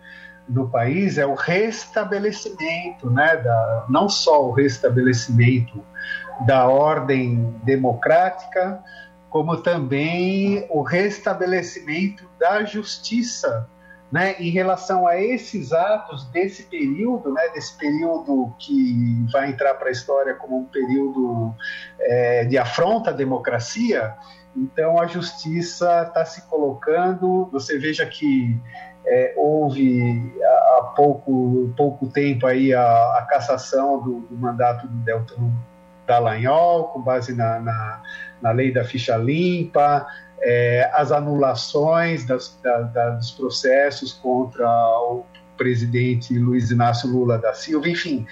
[0.48, 5.84] no país é o restabelecimento, né, da, não só o restabelecimento
[6.46, 8.82] da ordem democrática,
[9.28, 13.68] como também o restabelecimento da justiça,
[14.10, 19.88] né, em relação a esses atos desse período, né, desse período que vai entrar para
[19.88, 21.54] a história como um período
[22.00, 24.14] é, de afronta à democracia.
[24.62, 27.48] Então a justiça está se colocando.
[27.52, 28.60] Você veja que
[29.06, 32.82] é, houve há pouco, pouco tempo aí a,
[33.18, 35.52] a cassação do, do, mandato do Delton
[36.06, 38.02] Dallagnol, com base na, na,
[38.42, 40.06] na lei da ficha limpa,
[40.40, 45.24] é, as anulações das, da, da, dos processos contra o
[45.56, 48.26] presidente Luiz Inácio Lula da Silva, enfim,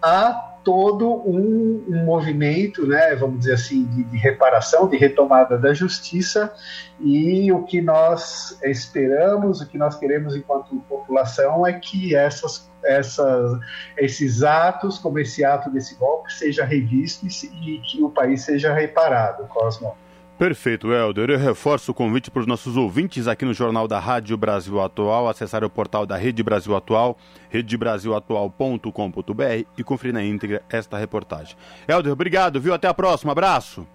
[0.00, 5.74] há todo um, um, movimento, né, vamos dizer assim, de, de, reparação, de retomada da
[5.74, 6.52] justiça,
[7.00, 13.58] e o que nós esperamos, o que nós queremos enquanto população é que essas, essas,
[13.96, 19.46] esses atos, como esse ato desse golpe, seja revisto e que o país seja reparado,
[19.48, 19.96] Cosmo.
[20.42, 21.30] Perfeito, Helder.
[21.30, 25.28] Eu reforço o convite para os nossos ouvintes aqui no Jornal da Rádio Brasil Atual,
[25.28, 27.16] acessar o portal da Rede Brasil Atual,
[27.48, 31.54] redebrasilatual.com.br e conferir na íntegra esta reportagem.
[31.86, 32.74] Helder, obrigado, viu?
[32.74, 33.30] Até a próxima.
[33.30, 33.86] Abraço.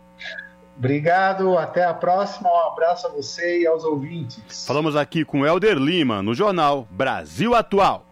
[0.77, 2.49] Obrigado, até a próxima.
[2.49, 4.65] Um abraço a você e aos ouvintes.
[4.65, 8.05] Falamos aqui com Helder Lima, no Jornal Brasil Atual.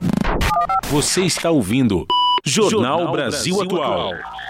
[0.90, 2.06] Você está ouvindo
[2.44, 4.14] Jornal, Jornal Brasil, Brasil, Atual.
[4.14, 4.45] Atual.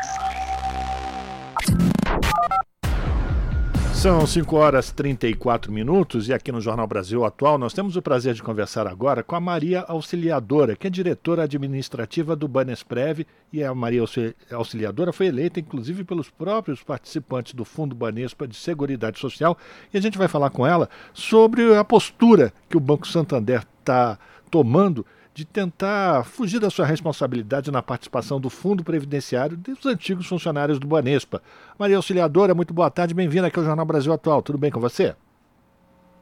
[4.06, 8.03] São 5 horas e 34 minutos e aqui no Jornal Brasil Atual nós temos o
[8.03, 13.64] prazer de conversar agora com a Maria Auxiliadora, que é diretora administrativa do Banesprev e
[13.64, 14.03] a Maria
[14.51, 19.58] Auxiliadora foi eleita inclusive pelos próprios participantes do Fundo Banespa de Seguridade Social
[19.91, 24.20] e a gente vai falar com ela sobre a postura que o Banco Santander está
[24.51, 25.03] tomando
[25.36, 30.88] de tentar fugir da sua responsabilidade na participação do Fundo Previdenciário dos antigos funcionários do
[30.88, 31.44] Banespa.
[31.78, 34.42] Maria Auxiliadora, muito boa tarde, bem-vinda aqui ao Jornal Brasil Atual.
[34.42, 35.14] Tudo bem com você?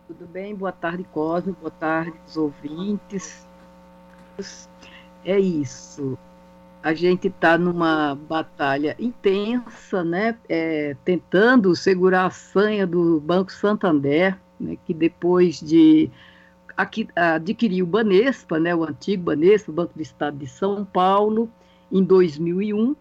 [0.08, 3.48] Tudo bem, boa tarde, Cosme, boa tarde, os ouvintes.
[5.24, 6.18] É isso.
[6.84, 14.38] a gente está numa batalha intensa, né, é, tentando segurar a sanha do Banco Santander,
[14.60, 16.12] né, que depois de
[16.76, 21.50] aqui, adquirir o Banespa, né, o antigo Banespa, o Banco do Estado de São Paulo,
[21.92, 22.96] em 2001,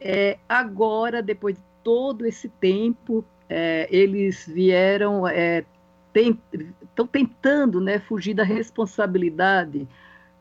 [0.00, 5.64] é, agora, depois de todo esse tempo, é, eles vieram, é,
[6.14, 9.88] estão tentando né, fugir da responsabilidade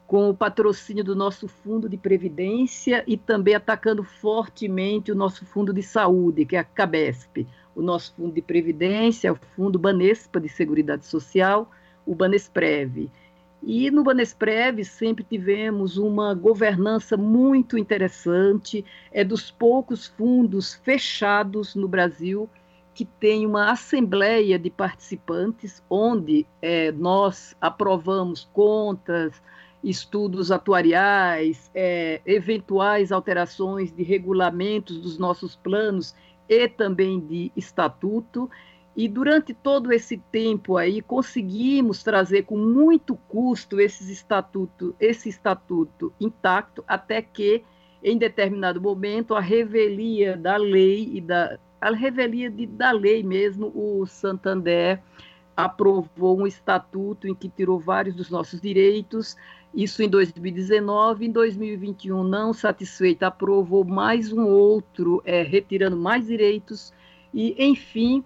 [0.05, 5.73] com o patrocínio do nosso fundo de previdência e também atacando fortemente o nosso fundo
[5.73, 10.49] de saúde, que é a Cabesp, o nosso fundo de previdência, o fundo Banespa de
[10.49, 11.71] Seguridade Social,
[12.05, 13.09] o Banesprev.
[13.61, 21.87] E no Banesprev sempre tivemos uma governança muito interessante, é dos poucos fundos fechados no
[21.87, 22.49] Brasil
[22.93, 29.41] que tem uma assembleia de participantes, onde é, nós aprovamos contas,
[29.83, 36.15] estudos atuariais, é, eventuais alterações de regulamentos dos nossos planos
[36.47, 38.49] e também de estatuto.
[38.95, 46.13] E durante todo esse tempo aí conseguimos trazer com muito custo esses estatuto, esse estatuto
[46.19, 47.63] intacto, até que
[48.03, 53.69] em determinado momento a revelia da lei e da a revelia de, da lei mesmo,
[53.75, 55.01] o Santander
[55.55, 59.35] aprovou um estatuto em que tirou vários dos nossos direitos,
[59.73, 66.93] isso em 2019, em 2021, não satisfeita, aprovou mais um outro, é, retirando mais direitos,
[67.33, 68.23] e, enfim,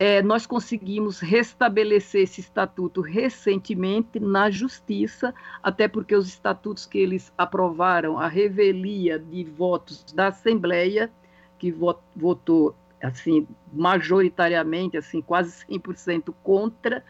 [0.00, 7.30] é, nós conseguimos restabelecer esse estatuto recentemente na Justiça, até porque os estatutos que eles
[7.36, 11.10] aprovaram, a revelia de votos da Assembleia,
[11.58, 11.70] que
[12.16, 17.04] votou assim majoritariamente, assim quase 100% contra,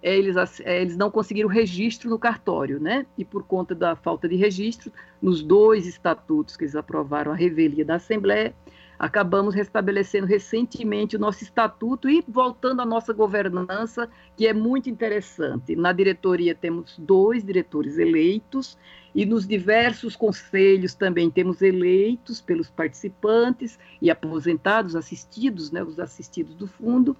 [0.00, 3.06] é, eles, é, eles não conseguiram registro no cartório, né?
[3.18, 7.84] E por conta da falta de registro, nos dois estatutos que eles aprovaram, a revelia
[7.84, 8.54] da Assembleia,
[8.98, 15.76] acabamos restabelecendo recentemente o nosso estatuto e voltando à nossa governança, que é muito interessante.
[15.76, 18.78] Na diretoria temos dois diretores eleitos
[19.14, 26.54] e nos diversos conselhos também temos eleitos pelos participantes e aposentados, assistidos, né, os assistidos
[26.54, 27.16] do fundo,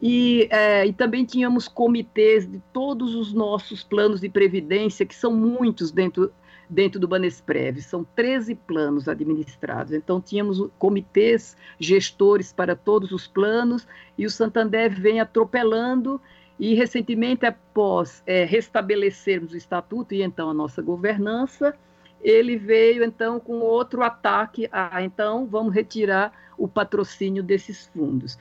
[0.00, 5.32] e, é, e, também tínhamos comitês de todos os nossos planos de previdência, que são
[5.32, 6.32] muitos dentro,
[6.68, 9.92] dentro do Banesprev, são 13 planos administrados.
[9.92, 13.86] Então, tínhamos comitês gestores para todos os planos,
[14.16, 16.20] e o Santander vem atropelando.
[16.58, 21.76] E, recentemente, após é, restabelecermos o estatuto e então a nossa governança,
[22.22, 28.38] ele veio então com outro ataque a então vamos retirar o patrocínio desses fundos.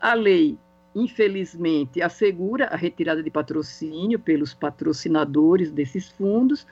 [0.00, 0.58] A lei
[0.96, 6.66] infelizmente, assegura a retirada de patrocínio pelos patrocinadores desses fundos,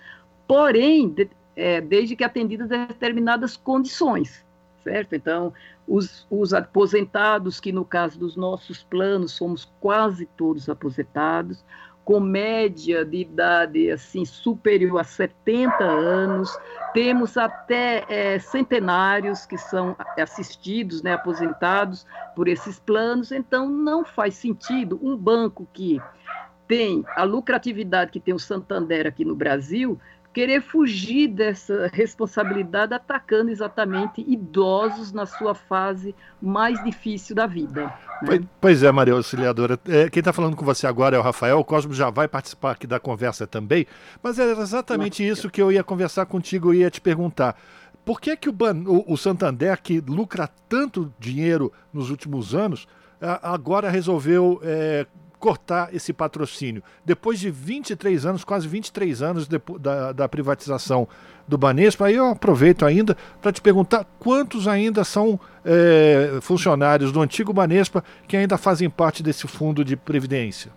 [0.54, 4.44] porém, de, é, desde que atendidas determinadas condições,
[4.84, 5.16] certo?
[5.16, 5.52] Então,
[5.86, 11.64] os, os aposentados, que no caso dos nossos planos somos quase todos aposentados,
[12.04, 16.56] com média de idade assim superior a 70 anos,
[16.92, 24.34] temos até é, centenários que são assistidos, né, aposentados por esses planos, então não faz
[24.34, 26.00] sentido um banco que
[26.68, 29.98] tem a lucratividade que tem o Santander aqui no Brasil
[30.34, 36.12] querer fugir dessa responsabilidade atacando exatamente idosos na sua fase
[36.42, 37.94] mais difícil da vida.
[38.20, 38.40] Né?
[38.60, 39.78] Pois é, Maria Auxiliadora.
[39.88, 41.60] É, quem está falando com você agora é o Rafael.
[41.60, 43.86] O Cosmo já vai participar aqui da conversa também.
[44.20, 45.32] Mas era exatamente Nossa.
[45.38, 47.56] isso que eu ia conversar contigo e ia te perguntar.
[48.04, 48.54] Por que, que o,
[48.86, 52.88] o, o Santander, que lucra tanto dinheiro nos últimos anos,
[53.40, 55.06] agora resolveu é,
[55.44, 56.82] cortar esse patrocínio.
[57.04, 61.06] Depois de 23 anos, quase 23 anos da, da privatização
[61.46, 67.20] do Banespa, aí eu aproveito ainda para te perguntar quantos ainda são é, funcionários do
[67.20, 70.72] antigo Banespa que ainda fazem parte desse fundo de previdência.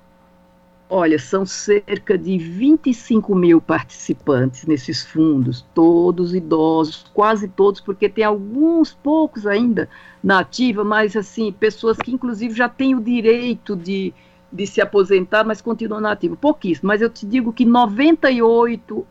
[0.90, 8.26] Olha, são cerca de 25 mil participantes nesses fundos, todos idosos, quase todos, porque tem
[8.26, 9.88] alguns poucos ainda
[10.22, 14.14] na ativa, mas assim, pessoas que inclusive já têm o direito de,
[14.52, 16.36] de se aposentar, mas continuam na ativa.
[16.36, 19.06] Pouquíssimo, mas eu te digo que 98%,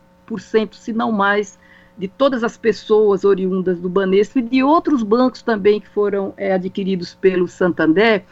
[0.74, 1.58] se não mais,
[1.96, 6.52] de todas as pessoas oriundas do Banespa e de outros bancos também que foram é,
[6.52, 8.24] adquiridos pelo Santander,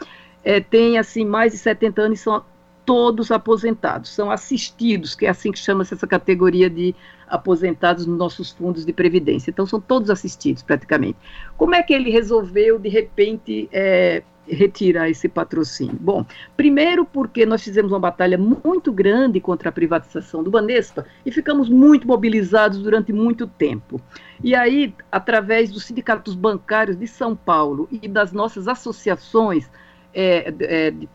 [0.43, 2.45] é, tem assim mais de 70 anos e são
[2.85, 6.95] todos aposentados, são assistidos, que é assim que chama-se essa categoria de
[7.27, 9.51] aposentados nos nossos fundos de previdência.
[9.51, 11.17] Então, são todos assistidos, praticamente.
[11.57, 15.97] Como é que ele resolveu, de repente, é, retirar esse patrocínio?
[16.01, 16.25] Bom,
[16.57, 21.69] primeiro porque nós fizemos uma batalha muito grande contra a privatização do Banespa e ficamos
[21.69, 24.01] muito mobilizados durante muito tempo.
[24.43, 29.71] E aí, através dos sindicatos bancários de São Paulo e das nossas associações
[30.15, 31.09] é, é, de,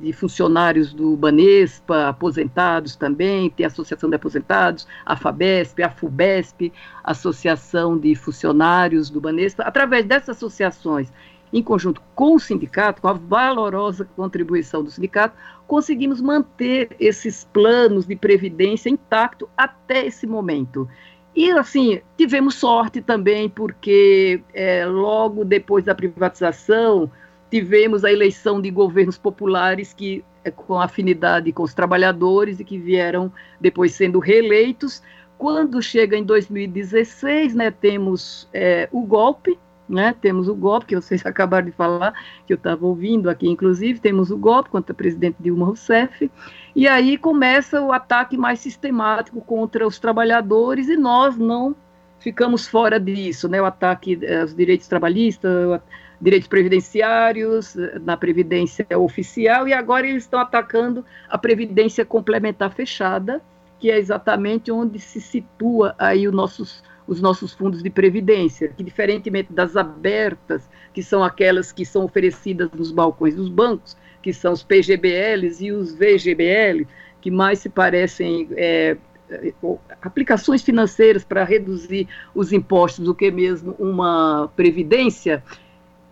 [0.00, 6.72] de funcionários do Banespa, aposentados também, tem a Associação de Aposentados, a FABESP, a FUBESP,
[7.04, 9.62] Associação de Funcionários do Banespa.
[9.64, 11.12] Através dessas associações
[11.54, 15.36] em conjunto com o sindicato, com a valorosa contribuição do sindicato,
[15.68, 20.88] conseguimos manter esses planos de previdência intacto até esse momento.
[21.34, 27.08] E, assim, tivemos sorte também, porque é, logo depois da privatização,
[27.50, 32.78] tivemos a eleição de governos populares que é, com afinidade com os trabalhadores e que
[32.78, 35.02] vieram depois sendo reeleitos.
[35.38, 39.56] Quando chega em 2016, né, temos é, o golpe,
[39.88, 40.14] né?
[40.20, 42.12] Temos o golpe, que vocês acabaram de falar,
[42.46, 46.30] que eu estava ouvindo aqui, inclusive, temos o golpe contra o presidente Dilma Rousseff,
[46.74, 51.74] e aí começa o ataque mais sistemático contra os trabalhadores, e nós não
[52.18, 53.60] ficamos fora disso, né?
[53.60, 55.80] o ataque aos direitos trabalhistas,
[56.20, 63.42] direitos previdenciários, na previdência oficial, e agora eles estão atacando a previdência complementar fechada,
[63.78, 68.82] que é exatamente onde se situa aí os nossos os nossos fundos de previdência, que
[68.82, 74.52] diferentemente das abertas, que são aquelas que são oferecidas nos balcões dos bancos, que são
[74.52, 76.86] os PGBLs e os VGBL,
[77.20, 78.96] que mais se parecem é,
[79.30, 79.52] é
[80.00, 85.42] aplicações financeiras para reduzir os impostos do que mesmo uma previdência,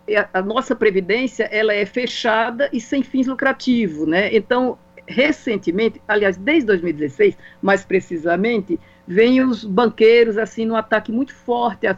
[0.07, 4.35] é, a nossa previdência ela é fechada e sem fins lucrativos, né?
[4.35, 4.77] Então,
[5.07, 11.95] recentemente, aliás, desde 2016, mais precisamente, vem os banqueiros assim no ataque muito forte à,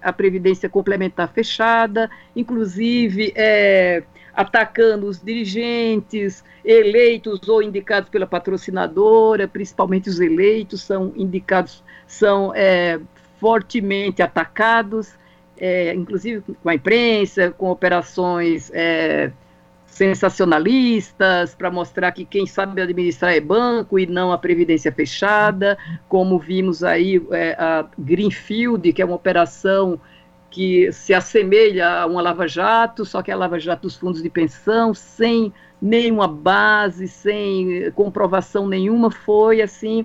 [0.00, 4.02] à, previdência complementar fechada, inclusive é,
[4.34, 13.00] atacando os dirigentes eleitos ou indicados pela patrocinadora, principalmente os eleitos são indicados, são é,
[13.40, 15.14] fortemente atacados,
[15.58, 19.32] é, inclusive com a imprensa, com operações é,
[19.96, 26.38] sensacionalistas para mostrar que quem sabe administrar é banco e não a previdência fechada, como
[26.38, 29.98] vimos aí é, a Greenfield, que é uma operação
[30.50, 34.92] que se assemelha a uma lava-jato, só que é a lava-jato dos fundos de pensão,
[34.92, 40.04] sem nenhuma base, sem comprovação nenhuma, foi assim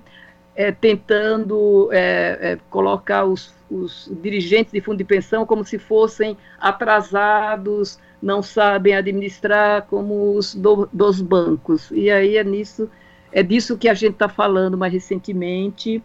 [0.56, 7.98] é, tentando é, colocar os, os dirigentes de fundo de pensão como se fossem atrasados,
[8.20, 11.90] não sabem administrar como os do, dos bancos.
[11.90, 12.88] E aí é nisso,
[13.32, 16.02] é disso que a gente está falando mais recentemente,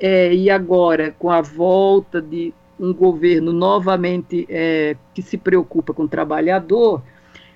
[0.00, 6.04] é, e agora, com a volta de um governo novamente é, que se preocupa com
[6.04, 7.02] o trabalhador,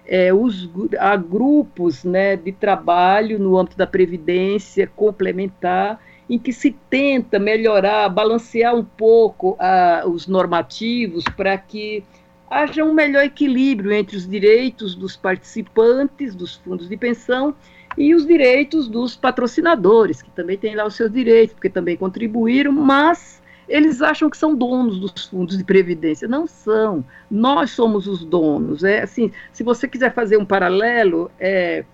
[0.04, 6.70] é, os, há grupos né, de trabalho no âmbito da Previdência complementar, em que se
[6.88, 12.04] tenta melhorar, balancear um pouco a, os normativos para que
[12.50, 17.54] haja um melhor equilíbrio entre os direitos dos participantes dos fundos de pensão
[17.96, 22.72] e os direitos dos patrocinadores, que também têm lá os seus direitos, porque também contribuíram,
[22.72, 26.28] mas eles acham que são donos dos fundos de previdência.
[26.28, 27.04] Não são.
[27.30, 28.84] Nós somos os donos.
[28.84, 31.84] É assim, se você quiser fazer um paralelo, é,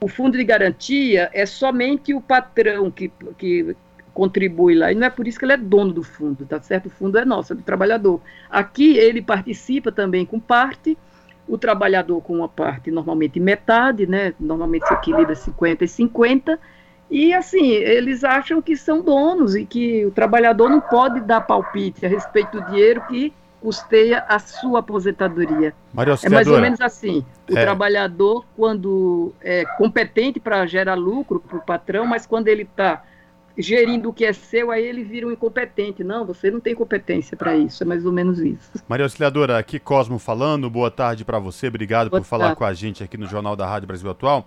[0.00, 3.76] o fundo de garantia é somente o patrão que, que
[4.14, 4.90] contribui lá.
[4.90, 6.86] E não é por isso que ele é dono do fundo, tá certo?
[6.86, 8.20] O fundo é nosso, é do trabalhador.
[8.48, 10.96] Aqui ele participa também com parte,
[11.46, 14.34] o trabalhador com uma parte, normalmente metade, né?
[14.40, 16.58] Normalmente se equilibra 50 e 50.
[17.10, 22.06] E assim, eles acham que são donos e que o trabalhador não pode dar palpite
[22.06, 25.74] a respeito do dinheiro que custeia a sua aposentadoria.
[26.22, 27.24] é mais ou menos assim.
[27.48, 27.62] O é.
[27.62, 33.04] trabalhador, quando é competente para gerar lucro para o patrão, mas quando ele está
[33.58, 36.02] gerindo o que é seu, aí ele vira um incompetente.
[36.02, 38.70] Não, você não tem competência para isso, é mais ou menos isso.
[38.88, 42.44] Maria Auxiliadora, aqui Cosmo falando, boa tarde para você, obrigado boa por tarde.
[42.44, 44.46] falar com a gente aqui no Jornal da Rádio Brasil Atual.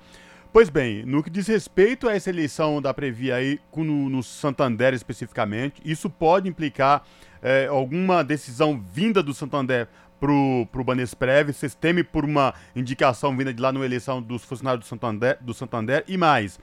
[0.51, 4.93] Pois bem, no que diz respeito a essa eleição da Previ aí, no, no Santander
[4.93, 7.03] especificamente, isso pode implicar
[7.43, 9.89] é, alguma decisão vinda do Santander
[10.19, 14.85] pro, pro Banesprev, vocês temem por uma indicação vinda de lá na eleição dos funcionários
[14.85, 16.57] do Santander, do Santander e mais.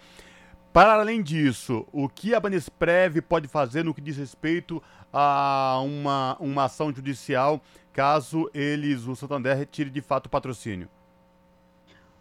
[0.72, 6.36] Para além disso, o que a Banesprev pode fazer no que diz respeito a uma,
[6.40, 7.60] uma ação judicial
[7.92, 10.88] caso eles, o Santander, retire de fato o patrocínio?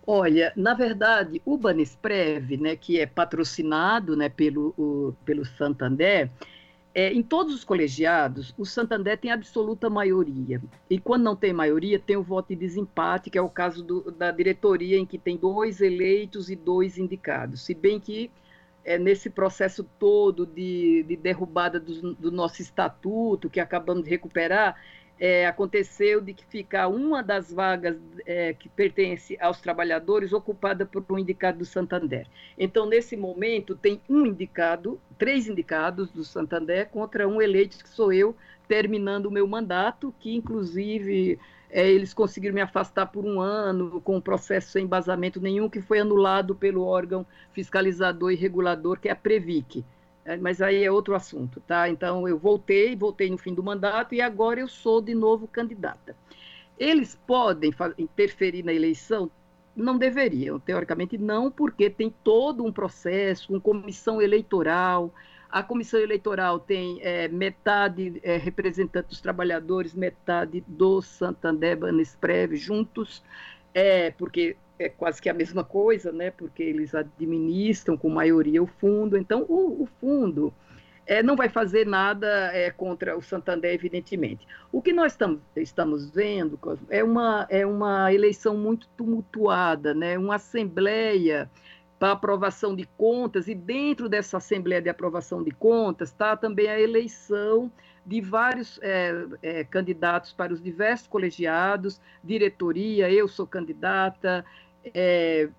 [0.05, 6.32] Olha, na verdade, o Banesprev, né, que é patrocinado né, pelo, o, pelo Santander,
[6.93, 10.61] é, em todos os colegiados, o Santander tem absoluta maioria.
[10.89, 14.11] E quando não tem maioria, tem o voto de desempate, que é o caso do,
[14.11, 17.63] da diretoria, em que tem dois eleitos e dois indicados.
[17.63, 18.31] Se bem que
[18.83, 24.75] é, nesse processo todo de, de derrubada do, do, nosso estatuto, que acabamos de recuperar,
[25.20, 31.03] é, aconteceu de que ficar uma das vagas é, que pertence aos trabalhadores ocupada por
[31.09, 32.26] um indicado do Santander.
[32.57, 38.13] Então, nesse momento, tem um indicado, três indicados do Santander contra um eleito que sou
[38.13, 38.36] eu,
[38.67, 41.38] terminando o meu mandato, que inclusive
[41.70, 45.82] é, eles conseguiram me afastar por um ano, com um processo sem embasamento nenhum, que
[45.82, 49.84] foi anulado pelo órgão fiscalizador e regulador, que é a Previc.
[50.30, 51.89] É, mas aí é outro assunto, tá?
[51.89, 56.15] Então eu voltei, voltei no fim do mandato e agora eu sou de novo candidata.
[56.77, 59.32] Eles podem interferir na eleição?
[59.75, 65.11] Não deveriam, teoricamente não, porque tem todo um processo, uma comissão eleitoral,
[65.49, 73.23] a comissão eleitoral tem é, metade é, representante dos trabalhadores, metade do Santander Banesprev juntos,
[73.73, 76.32] é, porque é quase que a mesma coisa, né?
[76.32, 79.17] Porque eles administram com maioria o fundo.
[79.17, 80.53] Então, o, o fundo
[81.05, 84.47] é, não vai fazer nada é, contra o Santander, evidentemente.
[84.71, 86.57] O que nós tam, estamos vendo
[86.89, 90.17] é uma, é uma eleição muito tumultuada, né?
[90.17, 91.49] Uma assembleia
[91.99, 96.80] para aprovação de contas, e dentro dessa Assembleia de Aprovação de Contas está também a
[96.80, 97.69] eleição
[98.05, 104.45] de vários é, é, candidatos para os diversos colegiados, diretoria, eu sou candidata,
[104.93, 105.49] é,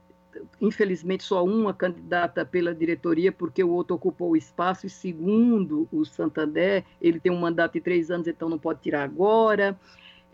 [0.61, 6.05] infelizmente só uma candidata pela diretoria, porque o outro ocupou o espaço, e segundo o
[6.05, 9.78] Santander, ele tem um mandato de três anos, então não pode tirar agora.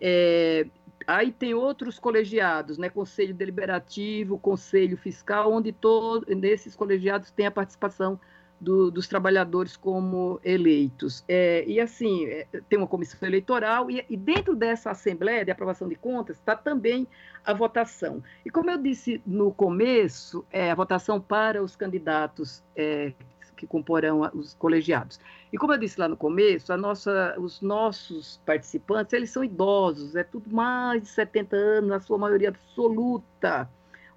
[0.00, 0.66] É,
[1.06, 2.88] Aí tem outros colegiados, né?
[2.88, 8.18] Conselho Deliberativo, Conselho Fiscal, onde todo, nesses colegiados tem a participação
[8.60, 11.24] do, dos trabalhadores como eleitos.
[11.28, 15.88] É, e assim, é, tem uma comissão eleitoral, e, e, dentro dessa Assembleia de Aprovação
[15.88, 17.06] de Contas está também
[17.44, 18.22] a votação.
[18.44, 23.12] E como eu disse no começo, é, a votação para os candidatos é,
[23.56, 25.18] que comporão os colegiados.
[25.52, 30.14] E como eu disse lá no começo, a nossa, os nossos participantes, eles são idosos,
[30.14, 33.68] é tudo mais de 70 anos, na sua maioria absoluta.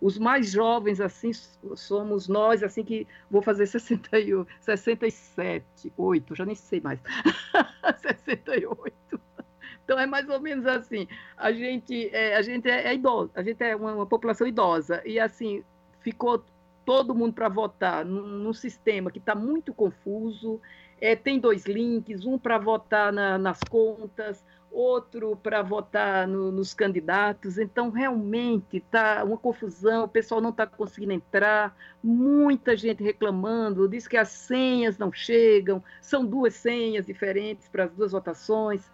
[0.02, 1.32] Os mais jovens, assim,
[1.76, 7.00] somos nós, assim, que vou fazer 68, 67, 8, já nem sei mais.
[8.02, 9.20] 68.
[9.90, 11.08] Então é mais ou menos assim.
[11.36, 15.02] A gente é, a gente é, é idoso, a gente é uma, uma população idosa
[15.04, 15.64] e assim
[16.02, 16.44] ficou
[16.86, 20.62] todo mundo para votar num, num, sistema que está muito confuso.
[21.02, 26.74] É, tem dois links, um para votar na, nas contas, outro para votar no, nos
[26.74, 27.58] candidatos.
[27.58, 34.08] Então, realmente está uma confusão, o pessoal não está conseguindo entrar, muita gente reclamando, diz
[34.08, 38.90] que as senhas não chegam, são duas senhas diferentes para as duas votações.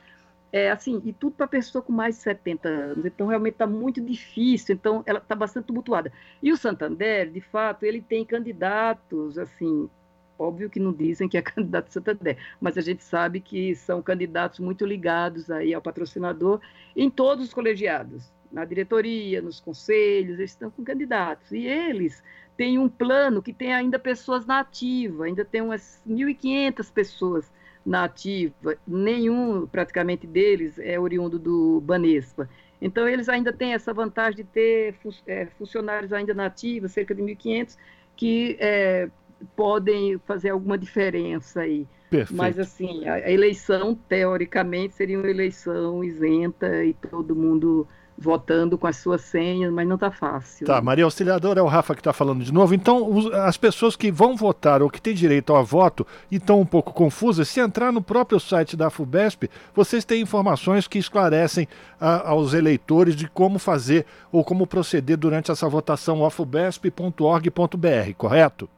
[0.52, 3.06] É, assim, e tudo para pessoa com mais de 70 anos.
[3.06, 4.76] Então, realmente está muito difícil.
[4.76, 6.14] Então, ela está bastante tumultuada.
[6.42, 9.90] E o Santander, de fato, ele tem candidatos, assim,
[10.38, 14.60] óbvio que não dizem que é candidato Santander, mas a gente sabe que são candidatos
[14.60, 16.60] muito ligados aí ao patrocinador
[16.96, 21.52] em todos os colegiados, na diretoria, nos conselhos, eles estão com candidatos.
[21.52, 22.24] E eles
[22.56, 27.52] têm um plano que tem ainda pessoas na ativa, ainda tem umas 1.500 pessoas
[27.86, 32.50] na ativa, nenhum praticamente deles é oriundo do Banespa.
[32.82, 34.96] Então, eles ainda têm essa vantagem de ter
[35.28, 37.78] é, funcionários ainda na ativa, cerca de 1.500,
[38.16, 39.10] que é,
[39.56, 41.88] podem fazer alguma diferença aí.
[42.10, 42.38] Perfeito.
[42.38, 48.98] Mas, assim, a eleição, teoricamente, seria uma eleição isenta e todo mundo votando com as
[48.98, 50.66] suas senhas, mas não está fácil.
[50.66, 52.74] Tá, Maria Auxiliadora, é o Rafa que está falando de novo.
[52.74, 56.60] Então, os, as pessoas que vão votar ou que têm direito ao voto e estão
[56.62, 61.68] um pouco confusas, se entrar no próprio site da FUBESP, vocês têm informações que esclarecem
[62.00, 68.70] a, aos eleitores de como fazer ou como proceder durante essa votação afubesp.org.br, correto?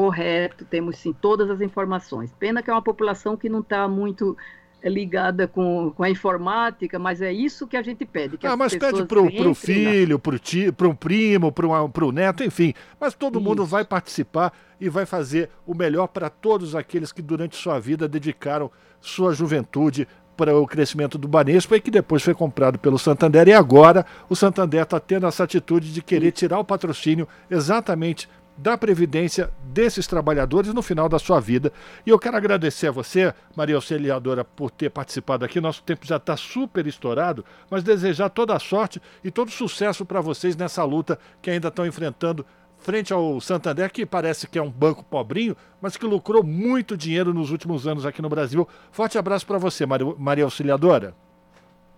[0.00, 2.32] Correto, temos sim todas as informações.
[2.38, 4.34] Pena que é uma população que não está muito
[4.82, 8.38] é ligada com, com a informática, mas é isso que a gente pede.
[8.38, 12.72] Que ah, mas pede para o filho, para o primo, para o neto, enfim.
[12.98, 13.46] Mas todo isso.
[13.46, 18.08] mundo vai participar e vai fazer o melhor para todos aqueles que durante sua vida
[18.08, 18.70] dedicaram
[19.02, 23.48] sua juventude para o crescimento do Banespa e que depois foi comprado pelo Santander.
[23.48, 28.26] E agora o Santander está tendo essa atitude de querer tirar o patrocínio exatamente
[28.60, 31.72] da Previdência desses trabalhadores no final da sua vida.
[32.04, 35.60] E eu quero agradecer a você, Maria Auxiliadora, por ter participado aqui.
[35.60, 40.20] Nosso tempo já está super estourado, mas desejar toda a sorte e todo sucesso para
[40.20, 42.44] vocês nessa luta que ainda estão enfrentando
[42.78, 47.32] frente ao Santander, que parece que é um banco pobrinho, mas que lucrou muito dinheiro
[47.32, 48.68] nos últimos anos aqui no Brasil.
[48.92, 51.14] Forte abraço para você, Maria Auxiliadora.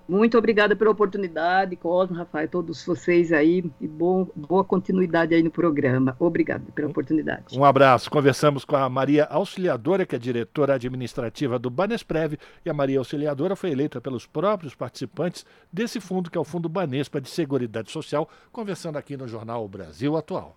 [0.08, 5.50] Muito obrigada pela oportunidade, Cosmo, Rafael, todos vocês aí, e bom, boa continuidade aí no
[5.50, 6.16] programa.
[6.18, 7.58] Obrigado pela oportunidade.
[7.58, 8.10] Um abraço.
[8.10, 13.56] Conversamos com a Maria Auxiliadora, que é diretora administrativa do Banesprev, e a Maria Auxiliadora
[13.56, 18.28] foi eleita pelos próprios participantes desse fundo, que é o Fundo Banespa de Seguridade Social,
[18.50, 20.56] conversando aqui no Jornal Brasil Atual.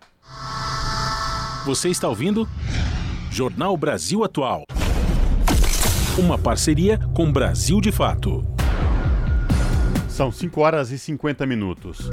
[1.65, 2.47] Você está ouvindo?
[3.31, 4.63] Jornal Brasil Atual.
[6.17, 8.54] Uma parceria com Brasil de Fato.
[10.15, 12.09] São 5 horas e 50 minutos.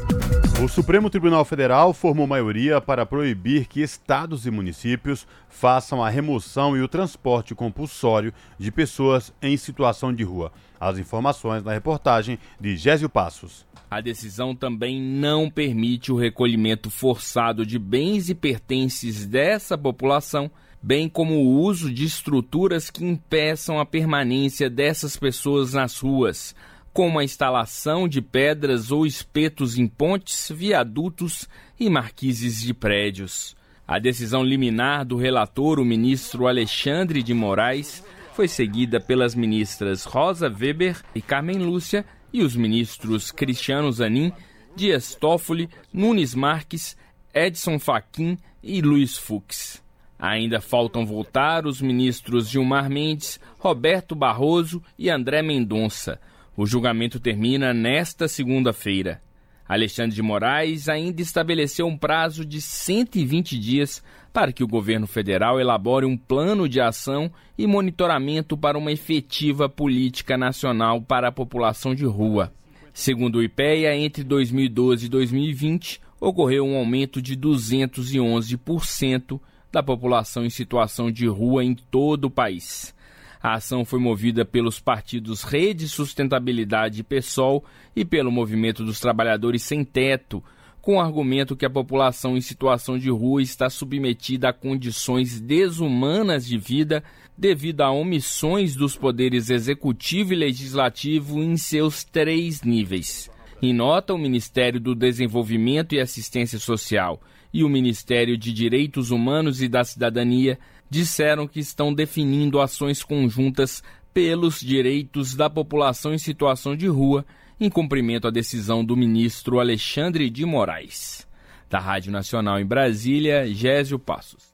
[0.60, 6.76] O Supremo Tribunal Federal formou maioria para proibir que estados e municípios façam a remoção
[6.76, 10.50] e o transporte compulsório de pessoas em situação de rua.
[10.80, 13.64] As informações na reportagem de Gésio Passos.
[13.88, 20.50] A decisão também não permite o recolhimento forçado de bens e pertences dessa população,
[20.82, 26.52] bem como o uso de estruturas que impeçam a permanência dessas pessoas nas ruas
[26.92, 31.48] como a instalação de pedras ou espetos em pontes, viadutos
[31.80, 33.56] e marquises de prédios.
[33.88, 40.48] A decisão liminar do relator, o ministro Alexandre de Moraes, foi seguida pelas ministras Rosa
[40.48, 44.32] Weber e Carmen Lúcia e os ministros Cristiano Zanin,
[44.76, 46.96] Dias Toffoli, Nunes Marques,
[47.34, 49.82] Edson Fachin e Luiz Fux.
[50.18, 56.20] Ainda faltam votar os ministros Gilmar Mendes, Roberto Barroso e André Mendonça
[56.56, 59.20] o julgamento termina nesta segunda-feira.
[59.66, 65.60] Alexandre de Moraes ainda estabeleceu um prazo de 120 dias para que o governo federal
[65.60, 71.94] elabore um plano de ação e monitoramento para uma efetiva política nacional para a população
[71.94, 72.52] de rua.
[72.92, 79.40] Segundo o IPEA, entre 2012 e 2020, ocorreu um aumento de 211%
[79.72, 82.94] da população em situação de rua em todo o país.
[83.42, 87.64] A ação foi movida pelos partidos Rede Sustentabilidade e PSOL
[87.94, 90.44] e pelo Movimento dos Trabalhadores Sem Teto,
[90.80, 96.46] com o argumento que a população em situação de rua está submetida a condições desumanas
[96.46, 97.02] de vida
[97.36, 103.28] devido a omissões dos poderes executivo e legislativo em seus três níveis.
[103.60, 107.20] Em nota, o Ministério do Desenvolvimento e Assistência Social
[107.52, 110.58] e o Ministério de Direitos Humanos e da Cidadania
[110.92, 113.82] disseram que estão definindo ações conjuntas
[114.12, 117.24] pelos direitos da população em situação de rua,
[117.58, 121.26] em cumprimento à decisão do ministro Alexandre de Moraes.
[121.70, 124.52] Da Rádio Nacional em Brasília, Gésio Passos.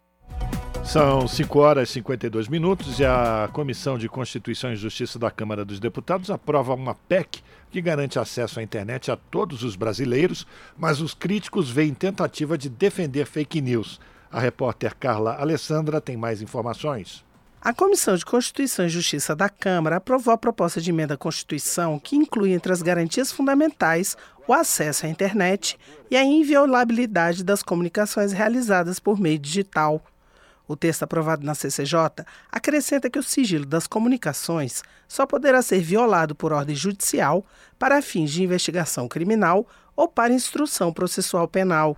[0.85, 5.65] São 5 horas e 52 minutos e a Comissão de Constituição e Justiça da Câmara
[5.65, 10.47] dos Deputados aprova uma PEC que garante acesso à internet a todos os brasileiros,
[10.79, 13.99] mas os críticos veem tentativa de defender fake news.
[14.31, 17.25] A repórter Carla Alessandra tem mais informações.
[17.61, 21.99] A Comissão de Constituição e Justiça da Câmara aprovou a proposta de emenda à Constituição
[21.99, 24.17] que inclui entre as garantias fundamentais
[24.47, 25.77] o acesso à internet
[26.11, 30.01] e a inviolabilidade das comunicações realizadas por meio digital.
[30.69, 36.35] O texto aprovado na CCJ acrescenta que o sigilo das comunicações só poderá ser violado
[36.35, 37.45] por ordem judicial
[37.79, 39.67] para fins de investigação criminal
[39.97, 41.97] ou para instrução processual penal.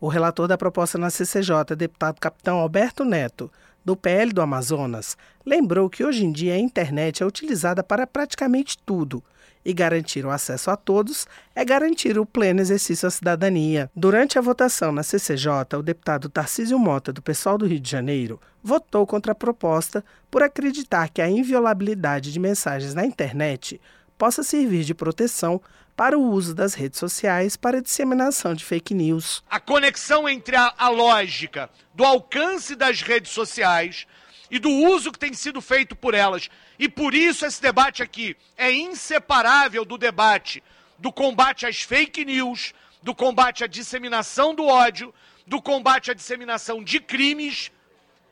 [0.00, 3.50] O relator da proposta na CCJ, deputado capitão Alberto Neto,
[3.84, 8.78] do PL do Amazonas, lembrou que hoje em dia a internet é utilizada para praticamente
[8.78, 9.24] tudo
[9.64, 13.90] e garantir o acesso a todos é garantir o pleno exercício da cidadania.
[13.94, 18.40] Durante a votação na CCJ, o deputado Tarcísio Mota, do pessoal do Rio de Janeiro,
[18.62, 23.80] votou contra a proposta por acreditar que a inviolabilidade de mensagens na internet
[24.16, 25.60] possa servir de proteção
[25.98, 29.42] para o uso das redes sociais para disseminação de fake news.
[29.50, 34.06] A conexão entre a, a lógica do alcance das redes sociais
[34.48, 36.48] e do uso que tem sido feito por elas.
[36.78, 40.62] E por isso esse debate aqui é inseparável do debate
[41.00, 42.72] do combate às fake news,
[43.02, 45.12] do combate à disseminação do ódio,
[45.48, 47.72] do combate à disseminação de crimes.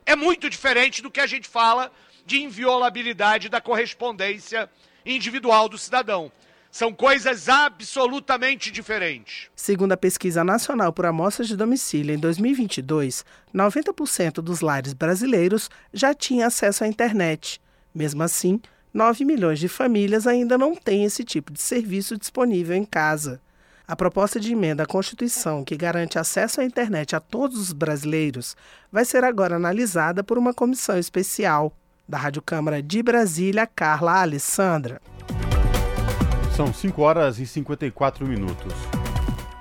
[0.05, 1.91] É muito diferente do que a gente fala
[2.25, 4.69] de inviolabilidade da correspondência
[5.05, 6.31] individual do cidadão.
[6.77, 9.49] São coisas absolutamente diferentes.
[9.55, 16.13] Segundo a Pesquisa Nacional por Amostras de Domicílio em 2022, 90% dos lares brasileiros já
[16.13, 17.59] tinham acesso à internet.
[17.95, 18.61] Mesmo assim,
[18.93, 23.41] 9 milhões de famílias ainda não têm esse tipo de serviço disponível em casa.
[23.87, 28.55] A proposta de emenda à Constituição, que garante acesso à internet a todos os brasileiros,
[28.91, 31.75] vai ser agora analisada por uma comissão especial.
[32.07, 35.01] Da Rádio Câmara de Brasília, Carla Alessandra.
[36.57, 38.73] São 5 horas e 54 minutos.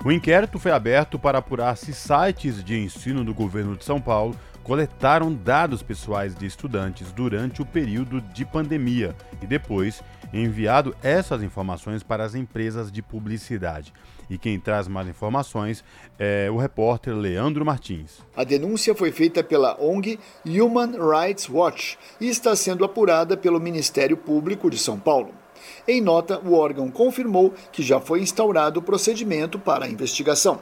[0.03, 4.35] O inquérito foi aberto para apurar se sites de ensino do governo de São Paulo
[4.63, 12.03] coletaram dados pessoais de estudantes durante o período de pandemia e depois enviado essas informações
[12.03, 13.93] para as empresas de publicidade.
[14.31, 15.85] E quem traz mais informações
[16.19, 18.23] é o repórter Leandro Martins.
[18.35, 24.17] A denúncia foi feita pela ONG Human Rights Watch e está sendo apurada pelo Ministério
[24.17, 25.45] Público de São Paulo.
[25.89, 30.59] Em nota, o órgão confirmou que já foi instaurado o procedimento para a investigação.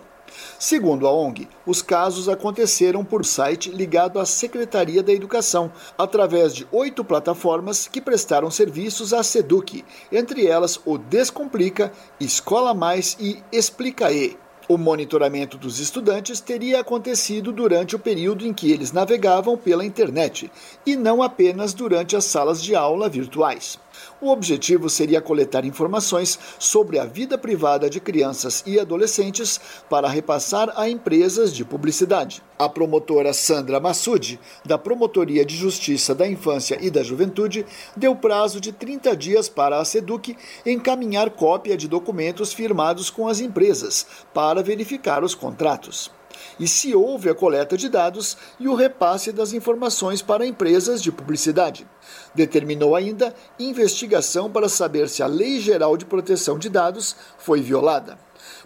[0.58, 6.66] Segundo a ONG, os casos aconteceram por site ligado à Secretaria da Educação, através de
[6.72, 14.36] oito plataformas que prestaram serviços à SEDUC, entre elas o Descomplica, Escola Mais e Explicae.
[14.66, 20.50] O monitoramento dos estudantes teria acontecido durante o período em que eles navegavam pela internet,
[20.86, 23.78] e não apenas durante as salas de aula virtuais.
[24.20, 29.60] O objetivo seria coletar informações sobre a vida privada de crianças e adolescentes
[29.90, 32.42] para repassar a empresas de publicidade.
[32.58, 38.60] A promotora Sandra Massoud, da Promotoria de Justiça da Infância e da Juventude, deu prazo
[38.60, 44.62] de 30 dias para a SEDUC encaminhar cópia de documentos firmados com as empresas para
[44.62, 46.10] verificar os contratos
[46.58, 51.10] e se houve a coleta de dados e o repasse das informações para empresas de
[51.10, 51.86] publicidade.
[52.34, 58.18] Determinou ainda investigação para saber se a Lei Geral de Proteção de Dados foi violada.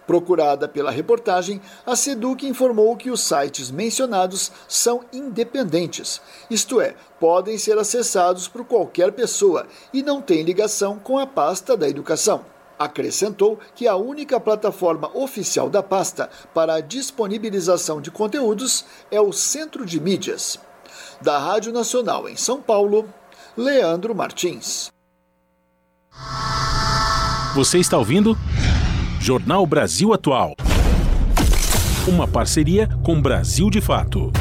[0.06, 6.20] Procurada pela reportagem, a SEDUC informou que os sites mencionados são independentes,
[6.50, 11.76] isto é, podem ser acessados por qualquer pessoa e não têm ligação com a pasta
[11.76, 12.57] da educação.
[12.78, 19.32] Acrescentou que a única plataforma oficial da pasta para a disponibilização de conteúdos é o
[19.32, 20.58] Centro de Mídias.
[21.20, 23.08] Da Rádio Nacional em São Paulo,
[23.56, 24.90] Leandro Martins.
[27.54, 28.36] Você está ouvindo?
[29.20, 30.54] Jornal Brasil Atual.
[32.06, 34.32] Uma parceria com Brasil de Fato.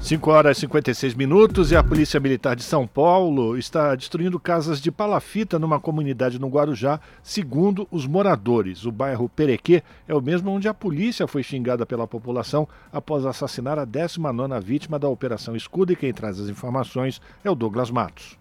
[0.00, 4.80] 5 horas e 56 minutos e a Polícia Militar de São Paulo está destruindo casas
[4.80, 8.86] de palafita numa comunidade no Guarujá, segundo os moradores.
[8.86, 13.78] O bairro Perequê é o mesmo onde a polícia foi xingada pela população após assassinar
[13.78, 18.40] a 19ª vítima da Operação Escudo e quem traz as informações é o Douglas Matos.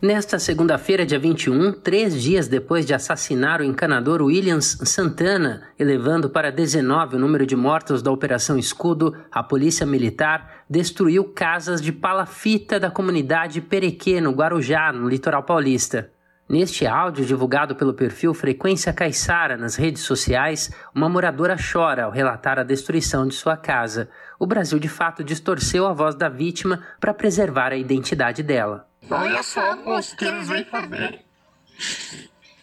[0.00, 6.52] Nesta segunda-feira, dia 21, três dias depois de assassinar o encanador Williams Santana, elevando para
[6.52, 12.78] 19 o número de mortos da Operação Escudo, a Polícia Militar destruiu casas de palafita
[12.78, 16.10] da comunidade Perequê, no Guarujá, no litoral paulista.
[16.48, 22.58] Neste áudio, divulgado pelo perfil Frequência Caiçara nas redes sociais, uma moradora chora ao relatar
[22.58, 24.08] a destruição de sua casa.
[24.38, 28.88] O Brasil, de fato, distorceu a voz da vítima para preservar a identidade dela.
[29.10, 31.20] Olha só, moço, que eles vêm fazer.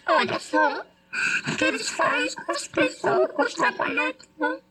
[0.08, 0.82] Olha só
[1.48, 4.64] o que eles fazem com as pessoas, com os trabalhadores.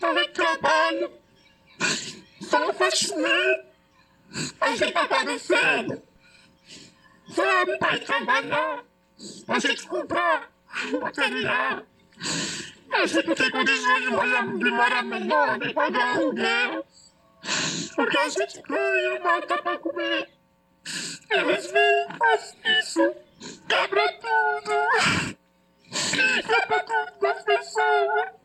[0.00, 1.21] Não trabalho.
[2.40, 3.64] Só faxineiro.
[4.60, 6.02] A gente tá padecendo.
[7.34, 8.84] Sabe, pai, trabalhar.
[9.48, 10.50] A gente comprar
[11.00, 11.82] material.
[12.92, 16.84] A gente tem condições de morar melhor, de pagar aluguel.
[17.96, 20.28] Porque a gente ganha, mata pra comer.
[21.30, 23.14] Eles vêm, faz isso,
[23.68, 24.72] quebra tudo.
[26.46, 28.41] Quebra tudo das pessoas.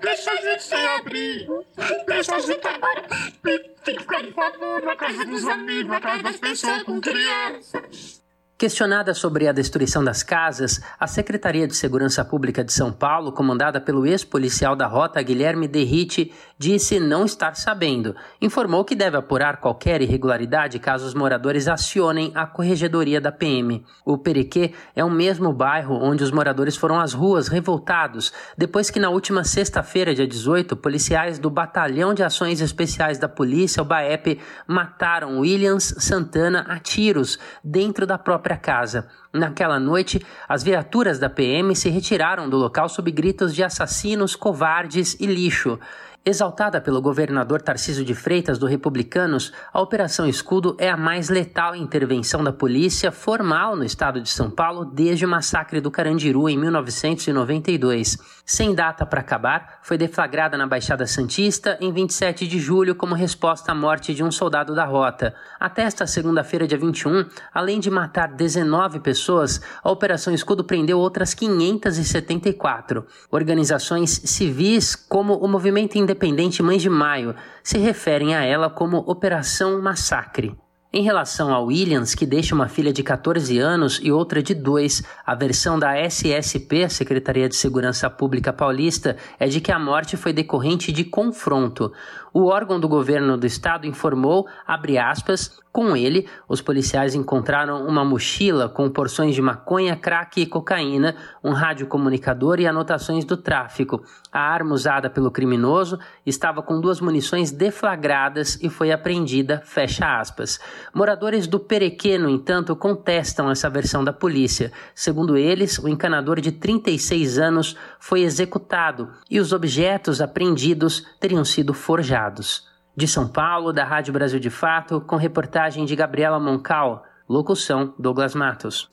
[0.00, 1.64] Deixa a gente sem abrigo.
[2.06, 3.02] Deixa a gente agora.
[3.42, 8.22] Tem que ficar de favor na casa dos amigos, na casa das pessoas com crianças.
[8.56, 13.80] Questionada sobre a destruição das casas, a Secretaria de Segurança Pública de São Paulo, comandada
[13.80, 18.14] pelo ex-policial da rota Guilherme Derrite, disse não estar sabendo.
[18.40, 23.84] Informou que deve apurar qualquer irregularidade caso os moradores acionem a corregedoria da PM.
[24.04, 29.00] O Perequê é o mesmo bairro onde os moradores foram às ruas revoltados depois que
[29.00, 34.40] na última sexta-feira, dia 18, policiais do Batalhão de Ações Especiais da Polícia, o BAEP,
[34.66, 39.08] mataram Williams Santana a tiros dentro da própria casa.
[39.32, 45.16] Naquela noite, as viaturas da PM se retiraram do local sob gritos de assassinos, covardes
[45.18, 45.78] e lixo.
[46.26, 51.76] Exaltada pelo governador Tarcísio de Freitas do Republicanos, a Operação Escudo é a mais letal
[51.76, 56.56] intervenção da polícia formal no estado de São Paulo desde o massacre do Carandiru em
[56.56, 58.16] 1992.
[58.42, 63.72] Sem data para acabar, foi deflagrada na Baixada Santista em 27 de julho como resposta
[63.72, 65.34] à morte de um soldado da rota.
[65.60, 71.34] Até esta segunda-feira, dia 21, além de matar 19 pessoas, a Operação Escudo prendeu outras
[71.34, 73.04] 574.
[73.30, 78.98] Organizações civis como o Movimento Independente Independente Mães de Maio se referem a ela como
[78.98, 80.56] Operação Massacre.
[80.96, 85.02] Em relação a Williams, que deixa uma filha de 14 anos e outra de 2,
[85.26, 90.32] a versão da SSP, Secretaria de Segurança Pública Paulista, é de que a morte foi
[90.32, 91.92] decorrente de confronto.
[92.32, 98.04] O órgão do governo do estado informou, abre aspas, com ele, os policiais encontraram uma
[98.04, 104.04] mochila com porções de maconha, crack e cocaína, um radiocomunicador e anotações do tráfico.
[104.32, 110.60] A arma usada pelo criminoso estava com duas munições deflagradas e foi apreendida, fecha aspas.
[110.92, 114.72] Moradores do Perequê, no entanto, contestam essa versão da polícia.
[114.94, 121.72] Segundo eles, o encanador de 36 anos foi executado e os objetos apreendidos teriam sido
[121.72, 122.68] forjados.
[122.96, 128.34] De São Paulo, da Rádio Brasil de Fato, com reportagem de Gabriela Moncal, locução Douglas
[128.34, 128.88] Matos.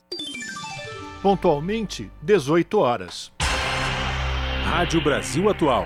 [1.22, 3.32] Pontualmente, 18 horas.
[4.64, 5.86] Rádio Brasil Atual.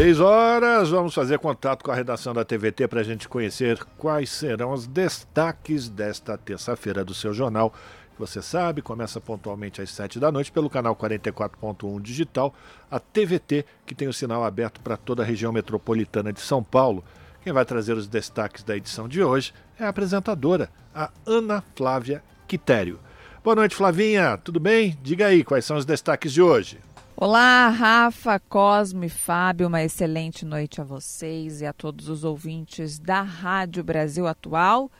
[0.00, 4.30] Seis horas, vamos fazer contato com a redação da TVT para a gente conhecer quais
[4.30, 7.70] serão os destaques desta terça-feira do seu jornal.
[8.18, 12.54] Você sabe, começa pontualmente às sete da noite pelo canal 44.1 digital,
[12.90, 17.04] a TVT, que tem o sinal aberto para toda a região metropolitana de São Paulo.
[17.44, 22.24] Quem vai trazer os destaques da edição de hoje é a apresentadora, a Ana Flávia
[22.48, 22.98] Quitério.
[23.44, 24.38] Boa noite, Flavinha.
[24.38, 24.98] Tudo bem?
[25.02, 26.78] Diga aí quais são os destaques de hoje.
[27.22, 33.20] Olá, Rafa, Cosme Fábio, uma excelente noite a vocês e a todos os ouvintes da
[33.20, 34.90] Rádio Brasil Atual.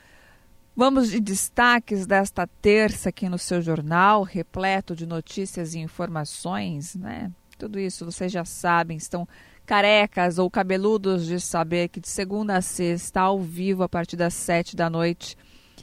[0.75, 7.31] Vamos de destaques desta terça aqui no seu jornal, repleto de notícias e informações, né?
[7.57, 9.27] Tudo isso vocês já sabem, estão
[9.65, 14.35] carecas ou cabeludos de saber que de segunda a sexta, ao vivo, a partir das
[14.35, 15.35] sete da noite,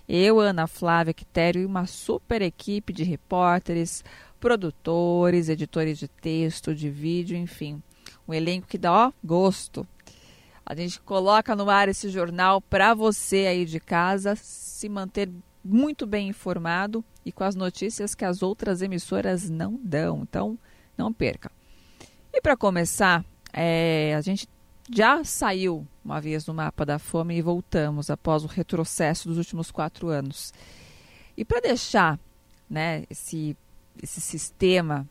[0.08, 4.02] eu, Ana Flávia Quitério e uma super equipe de repórteres,
[4.40, 7.82] produtores, editores de texto, de vídeo, enfim.
[8.26, 9.86] Um elenco que dá ó, gosto.
[10.64, 15.30] A gente coloca no ar esse jornal para você aí de casa se manter
[15.64, 20.22] muito bem informado e com as notícias que as outras emissoras não dão.
[20.22, 20.58] Então,
[20.96, 21.50] não perca.
[22.32, 24.46] E para começar, é, a gente
[24.90, 29.70] já saiu uma vez no mapa da fome e voltamos após o retrocesso dos últimos
[29.70, 30.52] quatro anos.
[31.36, 32.18] E para deixar
[32.68, 33.56] né, esse
[34.02, 35.08] esse sistema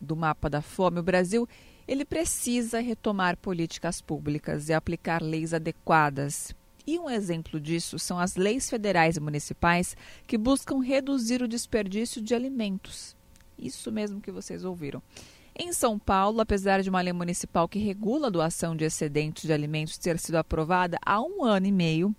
[0.00, 1.48] do mapa da fome, o Brasil
[1.86, 6.54] ele precisa retomar políticas públicas e aplicar leis adequadas.
[6.86, 9.96] E um exemplo disso são as leis federais e municipais
[10.26, 13.16] que buscam reduzir o desperdício de alimentos.
[13.58, 15.02] Isso mesmo que vocês ouviram.
[15.54, 19.52] Em São Paulo, apesar de uma lei municipal que regula a doação de excedentes de
[19.52, 22.14] alimentos ter sido aprovada há um ano e meio,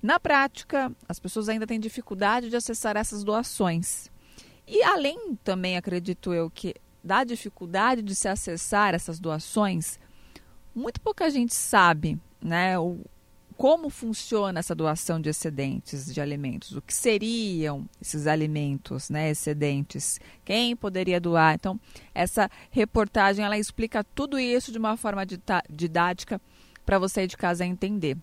[0.00, 4.08] na prática, as pessoas ainda têm dificuldade de acessar essas doações.
[4.68, 9.98] E além também, acredito eu, que da dificuldade de se acessar essas doações,
[10.74, 13.00] muito pouca gente sabe né, o,
[13.56, 20.20] como funciona essa doação de excedentes de alimentos, o que seriam esses alimentos né, excedentes,
[20.44, 21.54] quem poderia doar.
[21.54, 21.80] Então,
[22.14, 25.22] essa reportagem ela explica tudo isso de uma forma
[25.70, 26.38] didática
[26.84, 28.18] para você de casa entender.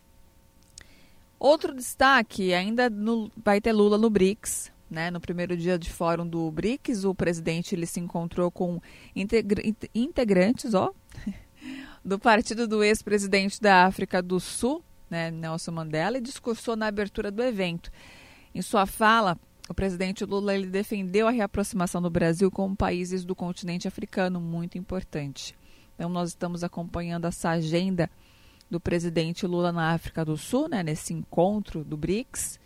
[1.40, 5.10] Outro destaque, ainda no, vai ter Lula no BRICS, né?
[5.10, 8.80] No primeiro dia de fórum do BRICS, o presidente ele se encontrou com
[9.94, 10.92] integrantes ó,
[12.04, 17.32] do partido do ex-presidente da África do Sul, né, Nelson Mandela, e discursou na abertura
[17.32, 17.92] do evento.
[18.54, 23.36] Em sua fala, o presidente Lula ele defendeu a reaproximação do Brasil com países do
[23.36, 25.56] continente africano, muito importante.
[25.96, 28.10] Então, nós estamos acompanhando essa agenda
[28.70, 32.60] do presidente Lula na África do Sul, né, nesse encontro do BRICS.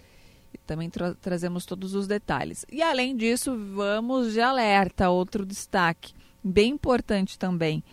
[0.65, 2.65] Também tra trazemos todos os detalhes.
[2.71, 7.83] E além disso, vamos de alerta, outro destaque, bem importante também,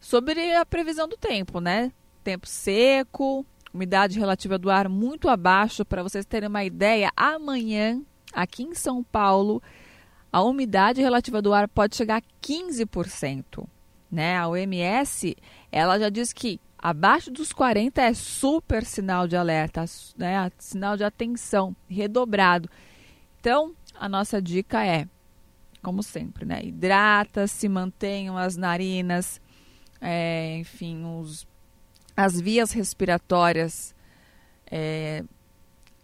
[0.00, 1.92] sobre a previsão do tempo, né?
[2.24, 8.02] Tempo seco, umidade relativa do ar muito abaixo, para vocês terem uma ideia, amanhã,
[8.32, 9.62] aqui em São Paulo,
[10.32, 13.66] a umidade relativa do ar pode chegar a 15%.
[14.10, 14.36] Né?
[14.36, 15.36] A OMS,
[15.70, 19.84] ela já diz que Abaixo dos 40 é super sinal de alerta,
[20.16, 20.50] né?
[20.58, 22.68] sinal de atenção redobrado.
[23.40, 25.08] Então, a nossa dica é,
[25.82, 26.60] como sempre, né?
[26.62, 29.40] Hidrata-se, mantenham as narinas,
[30.00, 31.46] é, enfim, os,
[32.16, 33.94] as vias respiratórias
[34.70, 35.24] é,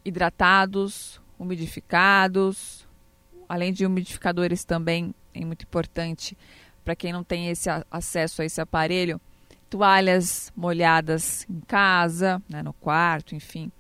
[0.05, 2.87] hidratados, umidificados,
[3.49, 6.37] além de umidificadores também, é muito importante
[6.85, 9.21] para quem não tem esse acesso a esse aparelho,
[9.73, 13.73] toalhas molhadas em casa, né, no quarto, enfim,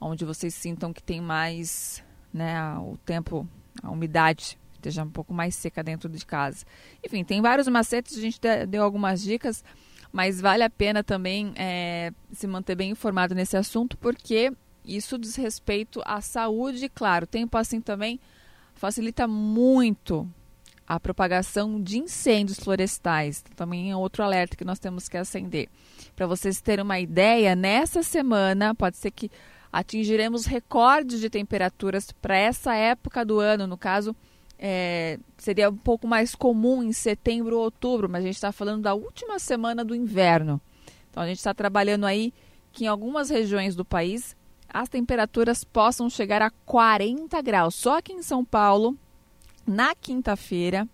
[0.00, 2.00] onde vocês sintam que tem mais,
[2.32, 3.44] né, o tempo,
[3.82, 6.64] a umidade esteja um pouco mais seca dentro de casa.
[7.04, 8.38] Enfim, tem vários macetes, a gente
[8.68, 9.64] deu algumas dicas,
[10.12, 14.52] mas vale a pena também é, se manter bem informado nesse assunto, porque
[14.84, 17.26] isso diz respeito à saúde, claro.
[17.26, 18.20] Tempo assim também
[18.76, 20.32] facilita muito
[20.94, 23.42] a propagação de incêndios florestais.
[23.56, 25.70] Também é outro alerta que nós temos que acender.
[26.14, 29.30] Para vocês terem uma ideia, nessa semana pode ser que
[29.72, 33.66] atingiremos recordes de temperaturas para essa época do ano.
[33.66, 34.14] No caso,
[34.58, 38.82] é, seria um pouco mais comum em setembro ou outubro, mas a gente está falando
[38.82, 40.60] da última semana do inverno.
[41.10, 42.34] Então a gente está trabalhando aí
[42.70, 44.36] que em algumas regiões do país
[44.68, 47.74] as temperaturas possam chegar a 40 graus.
[47.76, 48.94] Só aqui em São Paulo,
[49.66, 50.88] na quinta-feira,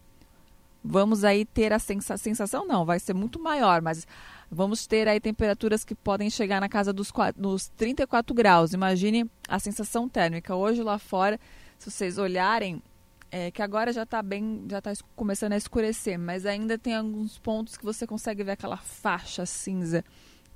[0.83, 4.07] vamos aí ter a sensa sensação, não, vai ser muito maior, mas
[4.51, 8.73] vamos ter aí temperaturas que podem chegar na casa dos, dos 34 graus.
[8.73, 10.55] Imagine a sensação térmica.
[10.55, 11.39] Hoje lá fora,
[11.79, 12.83] se vocês olharem,
[13.31, 17.39] é, que agora já está bem, já está começando a escurecer, mas ainda tem alguns
[17.39, 20.05] pontos que você consegue ver aquela faixa cinza,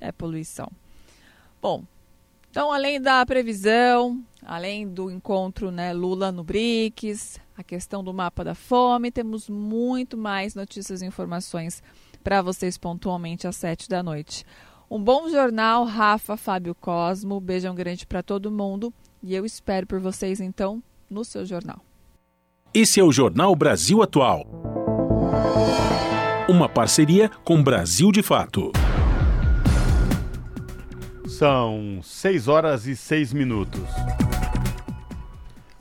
[0.01, 0.71] é poluição.
[1.61, 1.85] Bom,
[2.51, 8.43] então, além da previsão, além do encontro né, Lula no BRICS, a questão do mapa
[8.43, 11.83] da fome, temos muito mais notícias e informações
[12.23, 14.45] para vocês pontualmente às sete da noite.
[14.91, 17.41] Um bom jornal, Rafa, Fábio Cosmo.
[17.41, 18.93] Beijão grande para todo mundo
[19.23, 21.81] e eu espero por vocês então no seu jornal.
[22.75, 24.47] Esse é o Jornal Brasil Atual.
[26.49, 28.73] Uma parceria com Brasil de Fato.
[31.27, 33.81] São 6 horas e 6 minutos.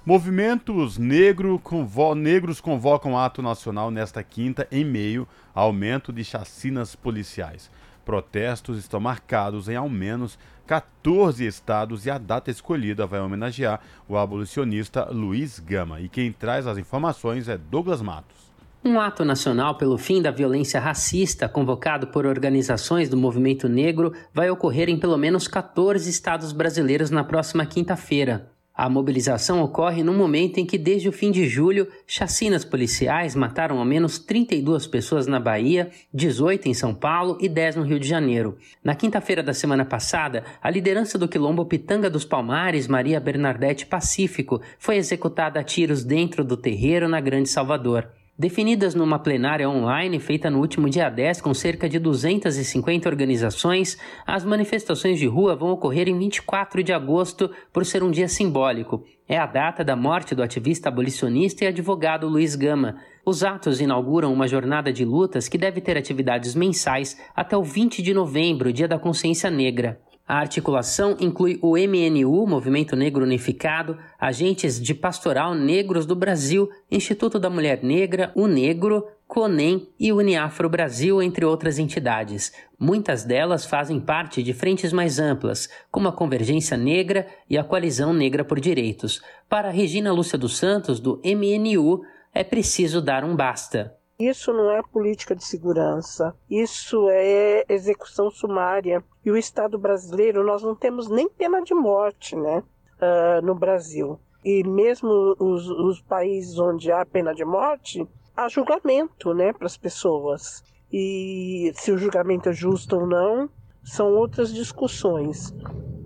[0.04, 6.96] Movimentos negro convo negros convocam ato nacional nesta quinta em meio ao aumento de chacinas
[6.96, 7.70] policiais.
[8.04, 13.80] Protestos estão marcados em ao menos 14 estados e a data escolhida vai homenagear
[14.10, 16.02] o abolicionista Luiz Gama.
[16.02, 18.52] E quem traz as informações é Douglas Matos.
[18.84, 24.50] Um ato nacional pelo fim da violência racista, convocado por organizações do movimento negro, vai
[24.50, 28.51] ocorrer em pelo menos 14 estados brasileiros na próxima quinta-feira.
[28.82, 33.78] A mobilização ocorre no momento em que, desde o fim de julho, chacinas policiais mataram
[33.78, 38.08] ao menos 32 pessoas na Bahia, 18 em São Paulo e 10 no Rio de
[38.08, 38.58] Janeiro.
[38.84, 44.60] Na quinta-feira da semana passada, a liderança do quilombo Pitanga dos Palmares, Maria Bernadette Pacífico,
[44.80, 48.10] foi executada a tiros dentro do terreiro na Grande Salvador.
[48.38, 54.44] Definidas numa plenária online feita no último dia 10 com cerca de 250 organizações, as
[54.44, 59.04] manifestações de rua vão ocorrer em 24 de agosto por ser um dia simbólico.
[59.28, 62.98] É a data da morte do ativista abolicionista e advogado Luiz Gama.
[63.26, 68.02] Os atos inauguram uma jornada de lutas que deve ter atividades mensais até o 20
[68.02, 70.02] de novembro, Dia da Consciência Negra.
[70.32, 77.38] A articulação inclui o MNU, Movimento Negro Unificado, agentes de pastoral negros do Brasil, Instituto
[77.38, 82.54] da Mulher Negra, o Negro, CONEM e Uniafro Brasil, entre outras entidades.
[82.80, 88.14] Muitas delas fazem parte de frentes mais amplas, como a Convergência Negra e a Coalizão
[88.14, 89.22] Negra por Direitos.
[89.50, 92.04] Para Regina Lúcia dos Santos, do MNU,
[92.34, 93.94] é preciso dar um basta.
[94.22, 99.04] Isso não é política de segurança, isso é execução sumária.
[99.26, 104.20] E o Estado brasileiro, nós não temos nem pena de morte né, uh, no Brasil.
[104.46, 108.08] E mesmo os, os países onde há pena de morte,
[108.38, 110.64] há julgamento né, para as pessoas.
[110.94, 113.50] E se o julgamento é justo ou não,
[113.84, 115.52] são outras discussões.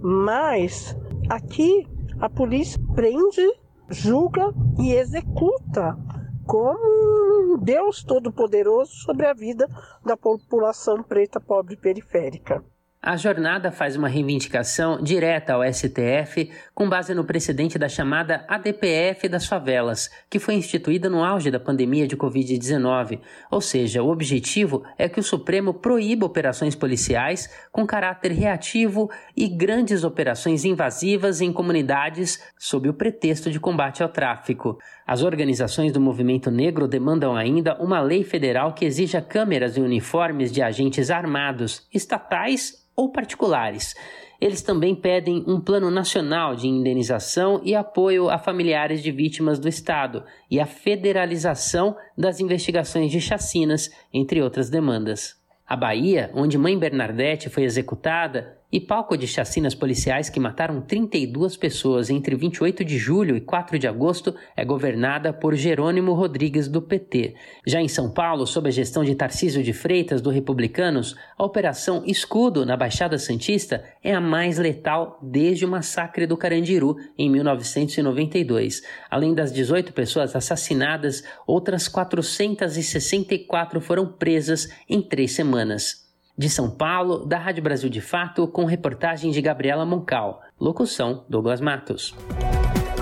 [0.01, 0.95] Mas
[1.29, 1.85] aqui
[2.21, 3.45] a polícia prende,
[3.89, 5.97] julga e executa
[6.45, 9.67] como um Deus Todo-Poderoso sobre a vida
[10.03, 12.63] da população preta, pobre periférica.
[13.05, 19.29] A jornada faz uma reivindicação direta ao STF com base no precedente da chamada ADPF
[19.29, 23.19] das favelas, que foi instituída no auge da pandemia de Covid-19.
[23.51, 29.07] Ou seja, o objetivo é que o Supremo proíba operações policiais com caráter reativo
[29.37, 34.79] e grandes operações invasivas em comunidades sob o pretexto de combate ao tráfico.
[35.05, 40.51] As organizações do movimento negro demandam ainda uma lei federal que exija câmeras e uniformes
[40.51, 43.95] de agentes armados, estatais ou particulares.
[44.39, 49.67] Eles também pedem um plano nacional de indenização e apoio a familiares de vítimas do
[49.67, 55.39] Estado e a federalização das investigações de chacinas, entre outras demandas.
[55.67, 61.55] A Bahia, onde Mãe Bernadette foi executada, e palco de chacinas policiais que mataram 32
[61.55, 66.81] pessoas entre 28 de julho e 4 de agosto, é governada por Jerônimo Rodrigues, do
[66.81, 67.35] PT.
[67.65, 72.03] Já em São Paulo, sob a gestão de Tarcísio de Freitas, do Republicanos, a Operação
[72.05, 78.81] Escudo, na Baixada Santista, é a mais letal desde o massacre do Carandiru, em 1992.
[79.09, 86.04] Além das 18 pessoas assassinadas, outras 464 foram presas em três semanas.
[86.37, 90.41] De São Paulo, da Rádio Brasil de Fato, com reportagem de Gabriela Moncal.
[90.59, 92.13] Locução: Douglas Matos.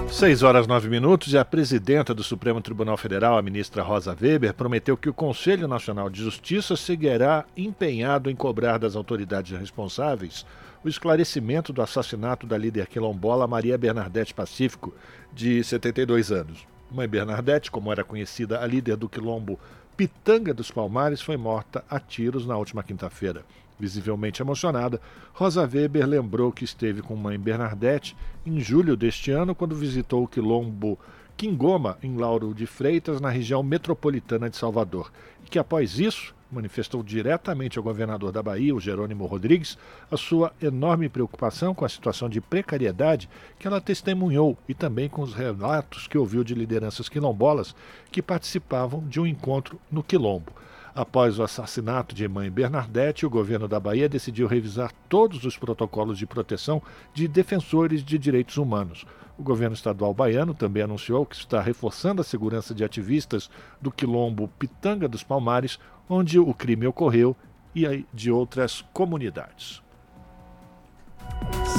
[0.08, 4.54] 6 horas 9 minutos e a presidenta do Supremo Tribunal Federal, a ministra Rosa Weber,
[4.54, 10.46] prometeu que o Conselho Nacional de Justiça seguirá empenhado em cobrar das autoridades responsáveis
[10.84, 14.94] o esclarecimento do assassinato da líder quilombola Maria Bernadette Pacífico,
[15.34, 16.68] de 72 anos.
[16.92, 19.60] Mãe Bernadette, como era conhecida a líder do quilombo
[19.96, 23.46] Pitanga dos Palmares foi morta a tiros na última quinta-feira.
[23.80, 25.00] Visivelmente emocionada,
[25.34, 30.28] Rosa Weber lembrou que esteve com mãe Bernadette em julho deste ano, quando visitou o
[30.28, 30.98] quilombo
[31.38, 35.12] Quingoma, em Lauro de Freitas, na região metropolitana de Salvador,
[35.46, 39.78] e que após isso manifestou diretamente ao governador da Bahia, o Jerônimo Rodrigues,
[40.10, 45.22] a sua enorme preocupação com a situação de precariedade que ela testemunhou e também com
[45.22, 47.76] os relatos que ouviu de lideranças quilombolas
[48.12, 50.54] que participavam de um encontro no Quilombo.
[50.96, 56.20] Após o assassinato de mãe Bernadette, o governo da Bahia decidiu revisar todos os protocolos
[56.20, 56.84] de proteção
[57.16, 59.04] de defensores de direitos humanos.
[59.36, 63.50] O governo estadual baiano também anunciou que está reforçando a segurança de ativistas
[63.82, 67.36] do quilombo Pitanga dos Palmares, onde o crime ocorreu,
[67.76, 69.82] e de outras comunidades.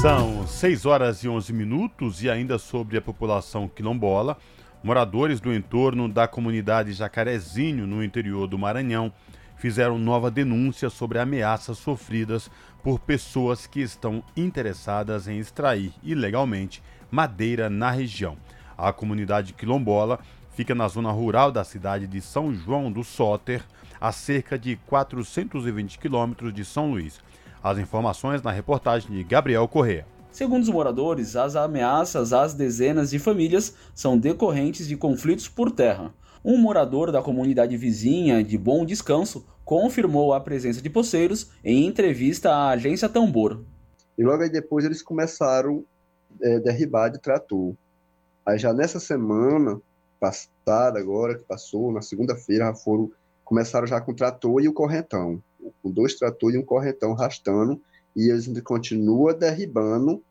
[0.01, 4.37] São 6 horas e 11 minutos e ainda sobre a população quilombola,
[4.85, 9.11] moradores do entorno da comunidade Jacarezinho, no interior do Maranhão,
[9.57, 12.51] fizeram nova denúncia sobre ameaças sofridas
[12.83, 18.37] por pessoas que estão interessadas em extrair ilegalmente madeira na região.
[18.77, 20.21] A comunidade quilombola
[20.51, 23.65] fica na zona rural da cidade de São João do Soter,
[23.99, 27.23] a cerca de 420 quilômetros de São Luís.
[27.63, 30.05] As informações na reportagem de Gabriel Correa.
[30.35, 36.13] Segundo os moradores, as ameaças às dezenas de famílias são decorrentes de conflitos por terra.
[36.45, 42.51] Um morador da comunidade vizinha de Bom Descanso confirmou a presença de poceiros em entrevista
[42.51, 43.63] à agência Tambor.
[44.19, 45.85] E logo aí depois eles começaram
[46.43, 47.73] é, derribar de trator.
[48.45, 49.81] Aí já nessa semana
[50.19, 53.09] passada, agora que passou, na segunda-feira, foram,
[53.45, 55.41] começaram já com trator e o correntão.
[55.81, 57.81] Com dois tratores e um correntão rastando,
[58.15, 60.23] e eles continuam derribando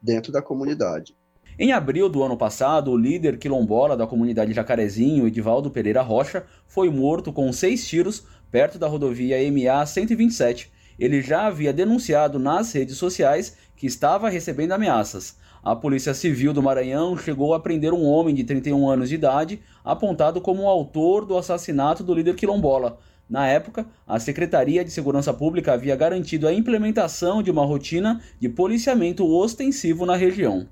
[0.00, 1.16] dentro da comunidade.
[1.58, 6.88] Em abril do ano passado, o líder quilombola da comunidade Jacarezinho, Edivaldo Pereira Rocha, foi
[6.88, 10.72] morto com seis tiros perto da rodovia MA 127.
[10.98, 15.36] Ele já havia denunciado nas redes sociais que estava recebendo ameaças.
[15.62, 19.60] A Polícia Civil do Maranhão chegou a prender um homem de 31 anos de idade,
[19.84, 22.98] apontado como o autor do assassinato do líder quilombola.
[23.32, 28.46] Na época, a Secretaria de Segurança Pública havia garantido a implementação de uma rotina de
[28.46, 30.68] policiamento ostensivo na região.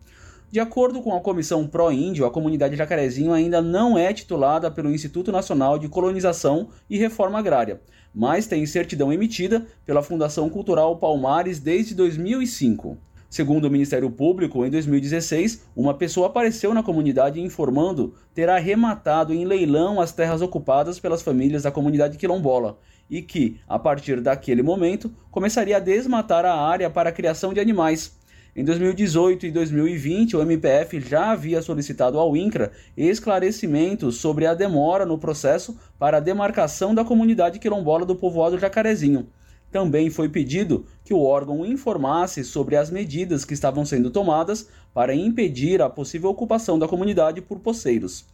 [0.50, 5.32] De acordo com a Comissão Pró-Índio, a comunidade Jacarezinho ainda não é titulada pelo Instituto
[5.32, 7.80] Nacional de Colonização e Reforma Agrária,
[8.14, 12.98] mas tem certidão emitida pela Fundação Cultural Palmares desde 2005.
[13.31, 19.44] Segundo o Ministério Público, em 2016, uma pessoa apareceu na comunidade informando ter arrematado em
[19.44, 22.77] leilão as terras ocupadas pelas famílias da comunidade quilombola
[23.09, 27.61] e que, a partir daquele momento, começaria a desmatar a área para a criação de
[27.61, 28.19] animais.
[28.57, 35.07] Em 2018 e 2020, o MPF já havia solicitado ao INCRA esclarecimentos sobre a demora
[35.07, 39.28] no processo para a demarcação da comunidade quilombola do povoado Jacarezinho.
[39.70, 45.14] Também foi pedido que o órgão informasse sobre as medidas que estavam sendo tomadas para
[45.14, 48.24] impedir a possível ocupação da comunidade por poceiros.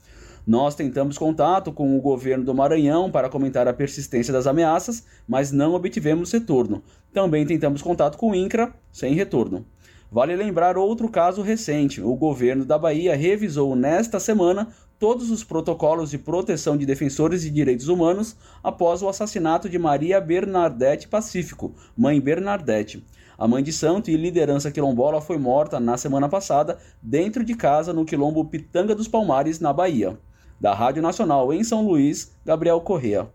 [0.47, 5.51] Nós tentamos contato com o governo do Maranhão para comentar a persistência das ameaças, mas
[5.51, 6.83] não obtivemos retorno.
[7.13, 9.67] Também tentamos contato com o INCRA, sem retorno.
[10.11, 12.01] Vale lembrar outro caso recente.
[12.01, 14.69] O governo da Bahia revisou nesta semana
[14.99, 20.21] todos os protocolos de proteção de defensores de direitos humanos após o assassinato de Maria
[20.21, 23.05] Bernadette Pacífico, mãe Bernadette.
[23.39, 27.93] A mãe de santo e liderança quilombola foi morta na semana passada dentro de casa
[27.93, 30.19] no quilombo Pitanga dos Palmares, na Bahia.
[30.59, 33.29] Da Rádio Nacional em São Luís, Gabriel Correa.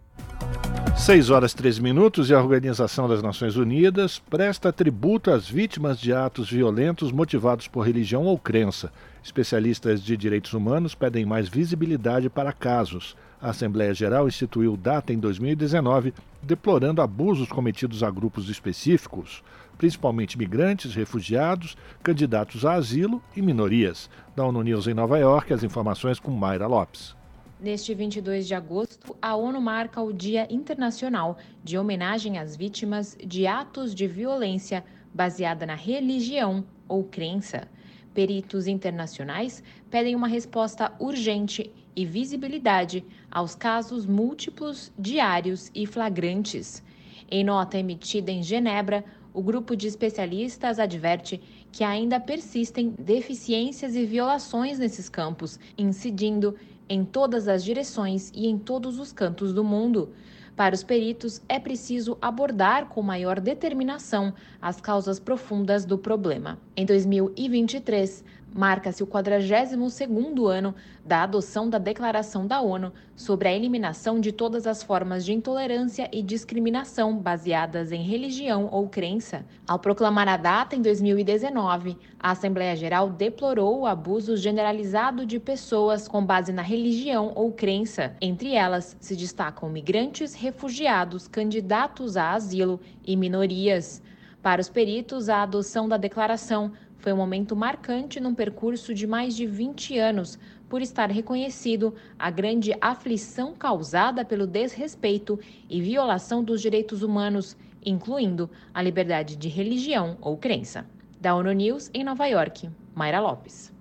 [0.97, 6.13] 6 horas 13 minutos e a Organização das Nações Unidas presta tributo às vítimas de
[6.13, 8.91] atos violentos motivados por religião ou crença.
[9.23, 13.15] Especialistas de direitos humanos pedem mais visibilidade para casos.
[13.41, 16.13] A Assembleia Geral instituiu data em 2019,
[16.43, 19.43] deplorando abusos cometidos a grupos específicos,
[19.79, 24.09] principalmente migrantes, refugiados, candidatos a asilo e minorias.
[24.35, 27.20] Da ONU News em Nova York, as informações com Mayra Lopes.
[27.61, 33.45] Neste 22 de agosto, a ONU marca o Dia Internacional de Homenagem às Vítimas de
[33.45, 34.83] Atos de Violência
[35.13, 37.67] baseada na religião ou crença.
[38.15, 39.61] Peritos internacionais
[39.91, 46.83] pedem uma resposta urgente e visibilidade aos casos múltiplos, diários e flagrantes.
[47.29, 51.39] Em nota emitida em Genebra, o grupo de especialistas adverte
[51.71, 56.57] que ainda persistem deficiências e violações nesses campos, incidindo
[56.91, 60.09] em todas as direções e em todos os cantos do mundo.
[60.57, 66.59] Para os peritos, é preciso abordar com maior determinação as causas profundas do problema.
[66.75, 70.75] Em 2023, marca-se o 42º ano
[71.05, 76.09] da adoção da Declaração da ONU sobre a eliminação de todas as formas de intolerância
[76.11, 79.45] e discriminação baseadas em religião ou crença.
[79.67, 86.07] Ao proclamar a data em 2019, a Assembleia Geral deplorou o abuso generalizado de pessoas
[86.07, 88.15] com base na religião ou crença.
[88.21, 94.01] Entre elas se destacam migrantes, refugiados, candidatos a asilo e minorias.
[94.41, 96.71] Para os peritos, a adoção da declaração
[97.01, 100.37] foi um momento marcante num percurso de mais de 20 anos,
[100.69, 108.49] por estar reconhecido a grande aflição causada pelo desrespeito e violação dos direitos humanos, incluindo
[108.73, 110.85] a liberdade de religião ou crença.
[111.19, 113.73] Da ONU News em Nova York, Mayra Lopes.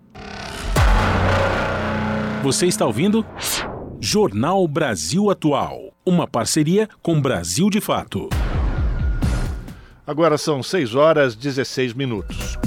[2.42, 3.24] Você está ouvindo?
[4.00, 8.30] Jornal Brasil Atual, uma parceria com Brasil de Fato.
[10.06, 12.58] Agora são 6 horas 16 minutos.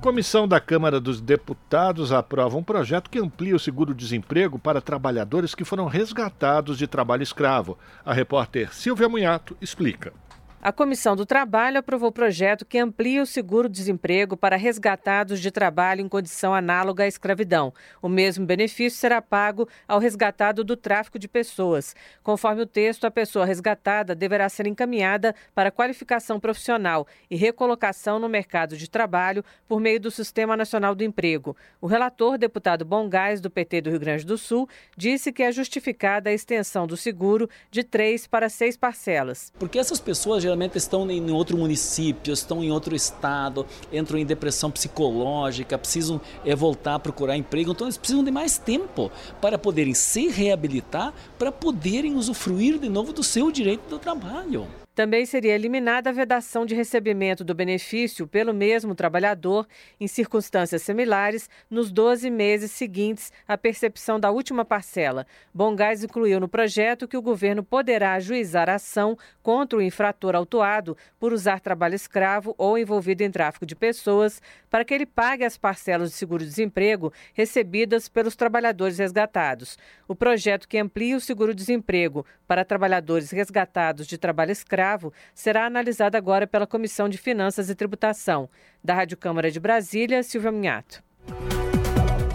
[0.00, 5.64] Comissão da Câmara dos Deputados aprova um projeto que amplia o seguro-desemprego para trabalhadores que
[5.64, 7.76] foram resgatados de trabalho escravo.
[8.06, 10.12] A repórter Silvia Munhato explica.
[10.60, 16.08] A Comissão do Trabalho aprovou projeto que amplia o seguro-desemprego para resgatados de trabalho em
[16.08, 17.72] condição análoga à escravidão.
[18.02, 21.94] O mesmo benefício será pago ao resgatado do tráfico de pessoas.
[22.24, 28.28] Conforme o texto, a pessoa resgatada deverá ser encaminhada para qualificação profissional e recolocação no
[28.28, 31.56] mercado de trabalho por meio do Sistema Nacional do Emprego.
[31.80, 36.30] O relator, deputado Bongás, do PT do Rio Grande do Sul, disse que é justificada
[36.30, 39.52] a extensão do seguro de três para seis parcelas.
[39.56, 44.70] Porque essas pessoas geralmente estão em outro município, estão em outro estado, entram em depressão
[44.70, 49.12] psicológica, precisam é, voltar a procurar emprego, então eles precisam de mais tempo
[49.42, 54.66] para poderem se reabilitar, para poderem usufruir de novo do seu direito do trabalho.
[54.98, 59.64] Também seria eliminada a vedação de recebimento do benefício pelo mesmo trabalhador,
[60.00, 65.24] em circunstâncias similares, nos 12 meses seguintes à percepção da última parcela.
[65.54, 71.32] Bongás incluiu no projeto que o governo poderá ajuizar ação contra o infrator autuado por
[71.32, 76.10] usar trabalho escravo ou envolvido em tráfico de pessoas para que ele pague as parcelas
[76.10, 79.78] de seguro-desemprego recebidas pelos trabalhadores resgatados.
[80.08, 84.87] O projeto que amplia o seguro-desemprego para trabalhadores resgatados de trabalho escravo
[85.34, 88.48] será analisada agora pela Comissão de Finanças e Tributação.
[88.82, 91.02] Da Rádio Câmara de Brasília, Silvia Minhato.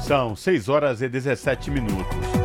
[0.01, 2.43] São 6 horas e 17 minutos.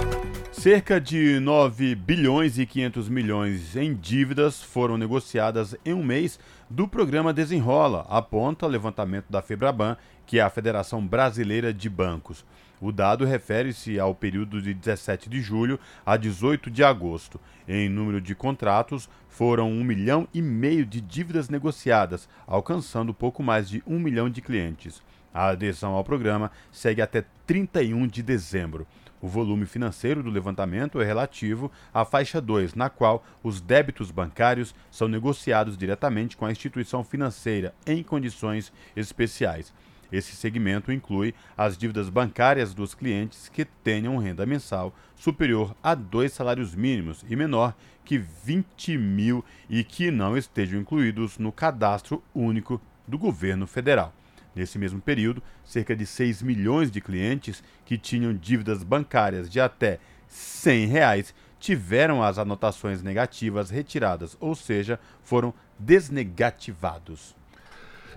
[0.52, 6.88] Cerca de 9 bilhões e 500 milhões em dívidas foram negociadas em um mês do
[6.88, 12.44] programa Desenrola, aponta levantamento da Febraban, que é a Federação Brasileira de Bancos.
[12.80, 17.40] O dado refere-se ao período de 17 de julho a 18 de agosto.
[17.66, 23.68] Em número de contratos, foram um milhão e meio de dívidas negociadas, alcançando pouco mais
[23.68, 25.02] de um milhão de clientes.
[25.34, 28.86] A adesão ao programa segue até 31 de dezembro.
[29.20, 34.74] O volume financeiro do levantamento é relativo à faixa 2, na qual os débitos bancários
[34.90, 39.74] são negociados diretamente com a instituição financeira em condições especiais.
[40.10, 46.32] Esse segmento inclui as dívidas bancárias dos clientes que tenham renda mensal superior a dois
[46.32, 47.74] salários mínimos e menor
[48.04, 54.14] que 20 mil e que não estejam incluídos no cadastro único do governo federal.
[54.54, 60.00] Nesse mesmo período, cerca de 6 milhões de clientes que tinham dívidas bancárias de até
[60.26, 67.37] 100 reais tiveram as anotações negativas retiradas, ou seja, foram desnegativados.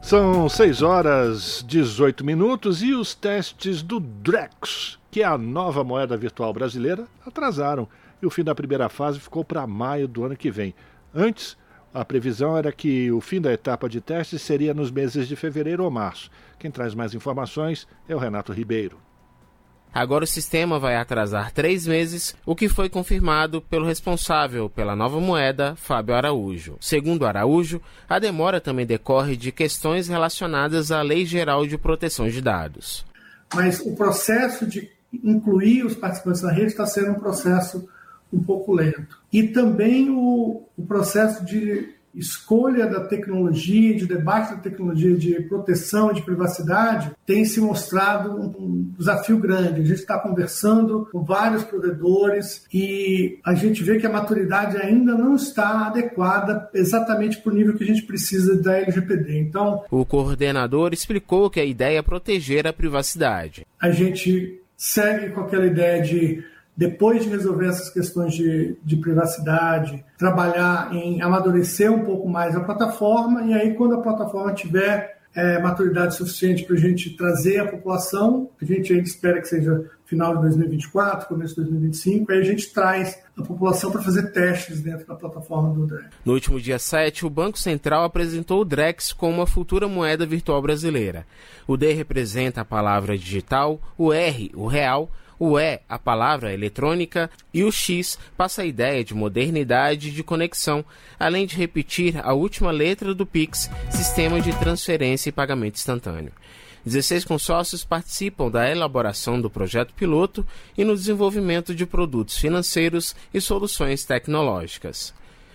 [0.01, 6.17] São 6 horas 18 minutos e os testes do Drex, que é a nova moeda
[6.17, 7.87] virtual brasileira, atrasaram
[8.21, 10.73] e o fim da primeira fase ficou para maio do ano que vem.
[11.13, 11.55] Antes,
[11.93, 15.83] a previsão era que o fim da etapa de testes seria nos meses de fevereiro
[15.83, 16.29] ou março.
[16.57, 18.97] Quem traz mais informações é o Renato Ribeiro.
[19.93, 25.19] Agora o sistema vai atrasar três meses, o que foi confirmado pelo responsável pela nova
[25.19, 26.77] moeda, Fábio Araújo.
[26.79, 32.41] Segundo Araújo, a demora também decorre de questões relacionadas à Lei Geral de Proteção de
[32.41, 33.05] Dados.
[33.53, 37.87] Mas o processo de incluir os participantes na rede está sendo um processo
[38.31, 39.19] um pouco lento.
[39.31, 46.11] E também o, o processo de escolha da tecnologia, de debate da tecnologia de proteção
[46.11, 49.81] e de privacidade tem se mostrado um desafio grande.
[49.81, 55.13] A gente está conversando com vários provedores e a gente vê que a maturidade ainda
[55.13, 59.39] não está adequada exatamente para o nível que a gente precisa da LGPD.
[59.39, 63.65] Então, o coordenador explicou que a ideia é proteger a privacidade.
[63.79, 66.43] A gente segue com aquela ideia de
[66.75, 72.61] depois de resolver essas questões de, de, privacidade, trabalhar em amadurecer um pouco mais a
[72.61, 77.67] plataforma, e aí, quando a plataforma tiver é, maturidade suficiente para a gente trazer a
[77.67, 82.43] população, a gente ainda espera que seja final de 2024, começo de 2025, aí a
[82.43, 86.07] gente traz a população para fazer testes dentro da plataforma do Drex.
[86.25, 90.61] No último dia 7, o Banco Central apresentou o Drex como uma futura moeda virtual
[90.61, 91.25] brasileira.
[91.65, 95.09] O D representa a palavra digital, o R, o real,
[95.43, 100.21] o E, a palavra eletrônica, e o X passa a ideia de modernidade e de
[100.23, 100.85] conexão,
[101.19, 106.31] além de repetir a última letra do Pix, sistema de transferência e pagamento instantâneo.
[106.85, 110.45] 16 consórcios participam da elaboração do projeto piloto
[110.77, 115.11] e no desenvolvimento de produtos financeiros e soluções tecnológicas.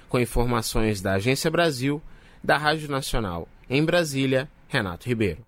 [0.08, 2.02] Com informações da Agência Brasil,
[2.42, 5.46] da Rádio Nacional em Brasília, Renato Ribeiro.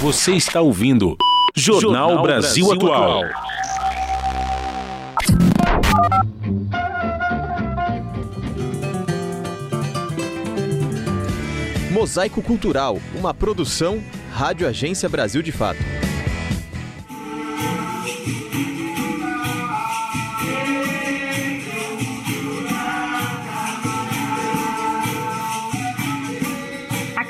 [0.00, 1.16] Você está ouvindo
[1.58, 3.22] Jornal, Jornal Brasil, Brasil Atual.
[11.90, 14.04] Mosaico Cultural, uma produção
[14.34, 15.78] Rádio Agência Brasil de Fato.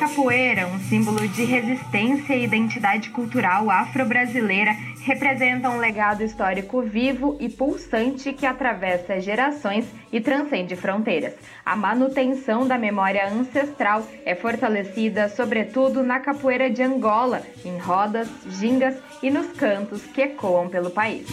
[0.07, 4.71] Capoeira, um símbolo de resistência e identidade cultural afro-brasileira,
[5.03, 11.35] representa um legado histórico vivo e pulsante que atravessa gerações e transcende fronteiras.
[11.65, 18.95] A manutenção da memória ancestral é fortalecida, sobretudo, na capoeira de Angola, em rodas, gingas
[19.21, 21.27] e nos cantos que ecoam pelo país.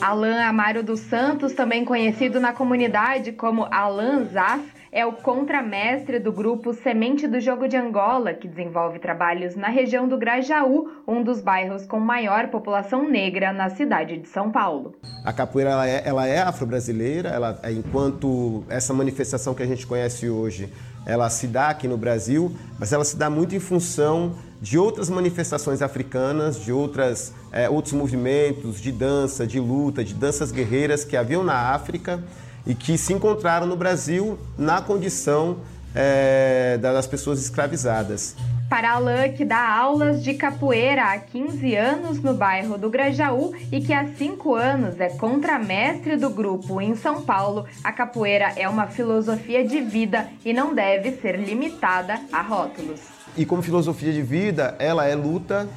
[0.00, 6.30] Alain Amaro dos Santos, também conhecido na comunidade como Alan Zaf, é o contramestre do
[6.30, 11.40] grupo Semente do Jogo de Angola, que desenvolve trabalhos na região do Grajaú, um dos
[11.40, 14.94] bairros com maior população negra na cidade de São Paulo.
[15.24, 20.28] A capoeira ela é, ela é afro-brasileira, ela, enquanto essa manifestação que a gente conhece
[20.28, 20.70] hoje,
[21.06, 25.08] ela se dá aqui no Brasil, mas ela se dá muito em função de outras
[25.08, 31.16] manifestações africanas, de outras, é, outros movimentos de dança, de luta, de danças guerreiras que
[31.16, 32.24] haviam na África
[32.66, 35.58] e que se encontraram no Brasil na condição
[35.94, 38.34] é, das pessoas escravizadas.
[38.68, 43.82] Para Alain, que dá aulas de capoeira há 15 anos no bairro do Grajaú e
[43.82, 48.86] que há 5 anos é contramestre do grupo em São Paulo, a capoeira é uma
[48.86, 53.00] filosofia de vida e não deve ser limitada a rótulos.
[53.36, 55.68] E como filosofia de vida, ela é luta,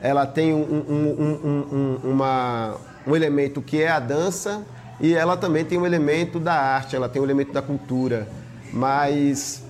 [0.00, 4.64] ela tem um, um, um, uma, um elemento que é a dança
[5.00, 8.28] e ela também tem um elemento da arte, ela tem um elemento da cultura.
[8.72, 9.62] Mas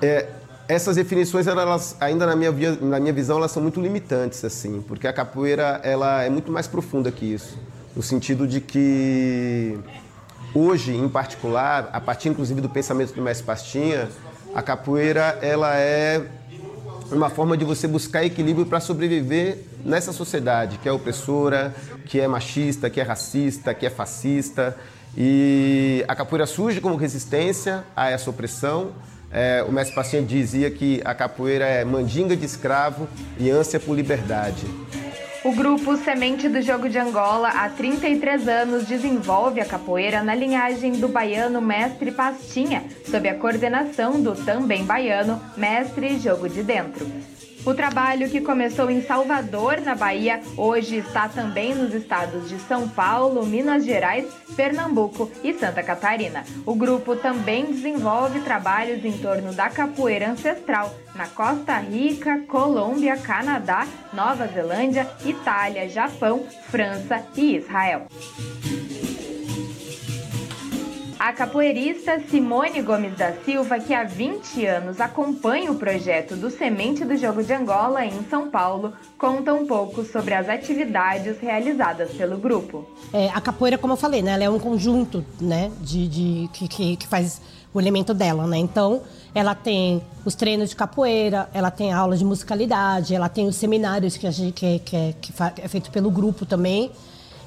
[0.00, 0.26] é,
[0.68, 5.06] essas definições, elas, ainda na minha, na minha visão, elas são muito limitantes, assim, porque
[5.06, 7.58] a capoeira ela é muito mais profunda que isso,
[7.94, 9.78] no sentido de que
[10.54, 14.08] hoje, em particular, a partir inclusive do pensamento do mestre Pastinha,
[14.54, 16.24] a capoeira ela é
[17.12, 21.74] uma forma de você buscar equilíbrio para sobreviver nessa sociedade que é opressora,
[22.06, 24.76] que é machista, que é racista, que é fascista.
[25.16, 28.92] E a capoeira surge como resistência a essa opressão.
[29.30, 33.08] É, o mestre Paciente dizia que a capoeira é mandinga de escravo
[33.38, 34.66] e ânsia por liberdade.
[35.44, 40.92] O grupo Semente do Jogo de Angola, há 33 anos, desenvolve a capoeira na linhagem
[40.92, 47.06] do baiano Mestre Pastinha, sob a coordenação do também baiano Mestre Jogo de Dentro.
[47.66, 52.88] O trabalho que começou em Salvador, na Bahia, hoje está também nos estados de São
[52.88, 54.24] Paulo, Minas Gerais,
[54.54, 56.44] Pernambuco e Santa Catarina.
[56.64, 63.84] O grupo também desenvolve trabalhos em torno da capoeira ancestral na Costa Rica, Colômbia, Canadá,
[64.12, 68.06] Nova Zelândia, Itália, Japão, França e Israel.
[71.18, 77.06] A capoeirista Simone Gomes da Silva, que há 20 anos acompanha o projeto do Semente
[77.06, 82.36] do Jogo de Angola em São Paulo, conta um pouco sobre as atividades realizadas pelo
[82.36, 82.86] grupo.
[83.14, 86.68] É, a capoeira, como eu falei, né, ela é um conjunto né, de, de que,
[86.68, 87.40] que, que faz
[87.72, 88.58] o elemento dela, né?
[88.58, 89.00] Então,
[89.34, 94.18] ela tem os treinos de capoeira, ela tem aulas de musicalidade, ela tem os seminários
[94.18, 95.32] que, a gente, que, que, que
[95.62, 96.90] é feito pelo grupo também.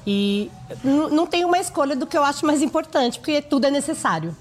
[0.06, 0.50] E
[0.82, 4.34] não tem uma escolha do que eu acho mais importante, porque tudo é necessário.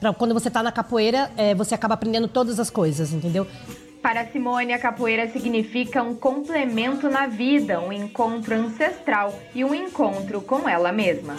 [0.00, 3.46] Pra quando você está na capoeira, é, você acaba aprendendo todas as coisas, entendeu?
[4.02, 10.42] Para Simone, a capoeira significa um complemento na vida, um encontro ancestral e um encontro
[10.42, 11.34] com ela mesma.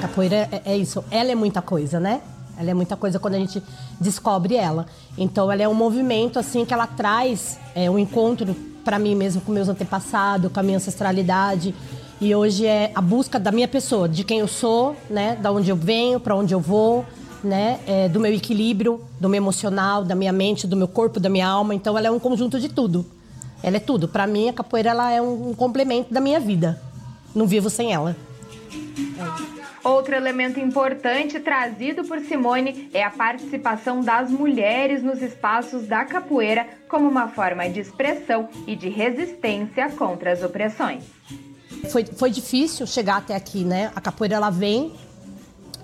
[0.00, 2.22] Capoeira é, é isso, ela é muita coisa, né?
[2.58, 3.62] Ela é muita coisa quando a gente
[4.00, 4.86] descobre ela.
[5.18, 9.40] Então, ela é um movimento assim que ela traz é, um encontro para mim mesmo
[9.40, 11.74] com meus antepassados, com a minha ancestralidade.
[12.20, 15.36] E hoje é a busca da minha pessoa, de quem eu sou, né?
[15.36, 17.04] Da onde eu venho, para onde eu vou,
[17.42, 17.80] né?
[17.86, 21.48] É, do meu equilíbrio, do meu emocional, da minha mente, do meu corpo, da minha
[21.48, 21.74] alma.
[21.74, 23.04] Então ela é um conjunto de tudo.
[23.62, 24.06] Ela é tudo.
[24.06, 26.80] Para mim a capoeira ela é um complemento da minha vida.
[27.34, 28.16] Não vivo sem ela.
[29.58, 29.61] É.
[29.84, 36.68] Outro elemento importante trazido por Simone é a participação das mulheres nos espaços da capoeira
[36.88, 41.02] como uma forma de expressão e de resistência contra as opressões.
[41.90, 43.90] Foi, foi difícil chegar até aqui, né?
[43.96, 44.94] A capoeira ela vem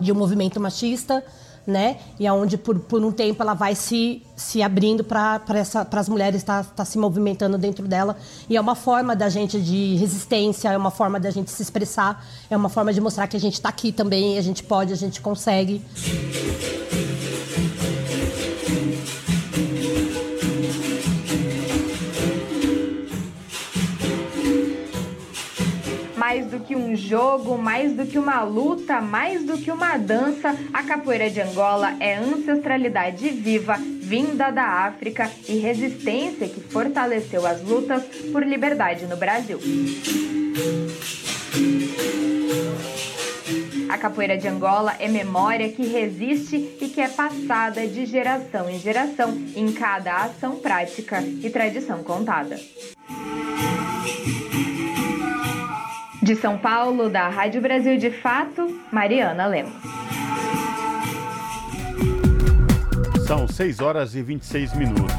[0.01, 1.25] de um movimento machista,
[1.69, 1.99] né?
[2.19, 5.43] E aonde por, por um tempo ela vai se, se abrindo para
[5.93, 8.17] as mulheres estar tá, tá se movimentando dentro dela.
[8.49, 12.25] E é uma forma da gente de resistência, é uma forma da gente se expressar,
[12.49, 14.97] é uma forma de mostrar que a gente está aqui também, a gente pode, a
[14.97, 15.85] gente consegue.
[26.29, 30.55] Mais do que um jogo, mais do que uma luta, mais do que uma dança,
[30.75, 37.63] a capoeira de Angola é ancestralidade viva, vinda da África e resistência que fortaleceu as
[37.63, 39.59] lutas por liberdade no Brasil.
[43.89, 48.79] A capoeira de Angola é memória que resiste e que é passada de geração em
[48.79, 52.61] geração em cada ação prática e tradição contada.
[56.29, 59.73] De São Paulo, da Rádio Brasil de Fato, Mariana Lemos.
[63.27, 65.15] São 6 horas e 26 minutos.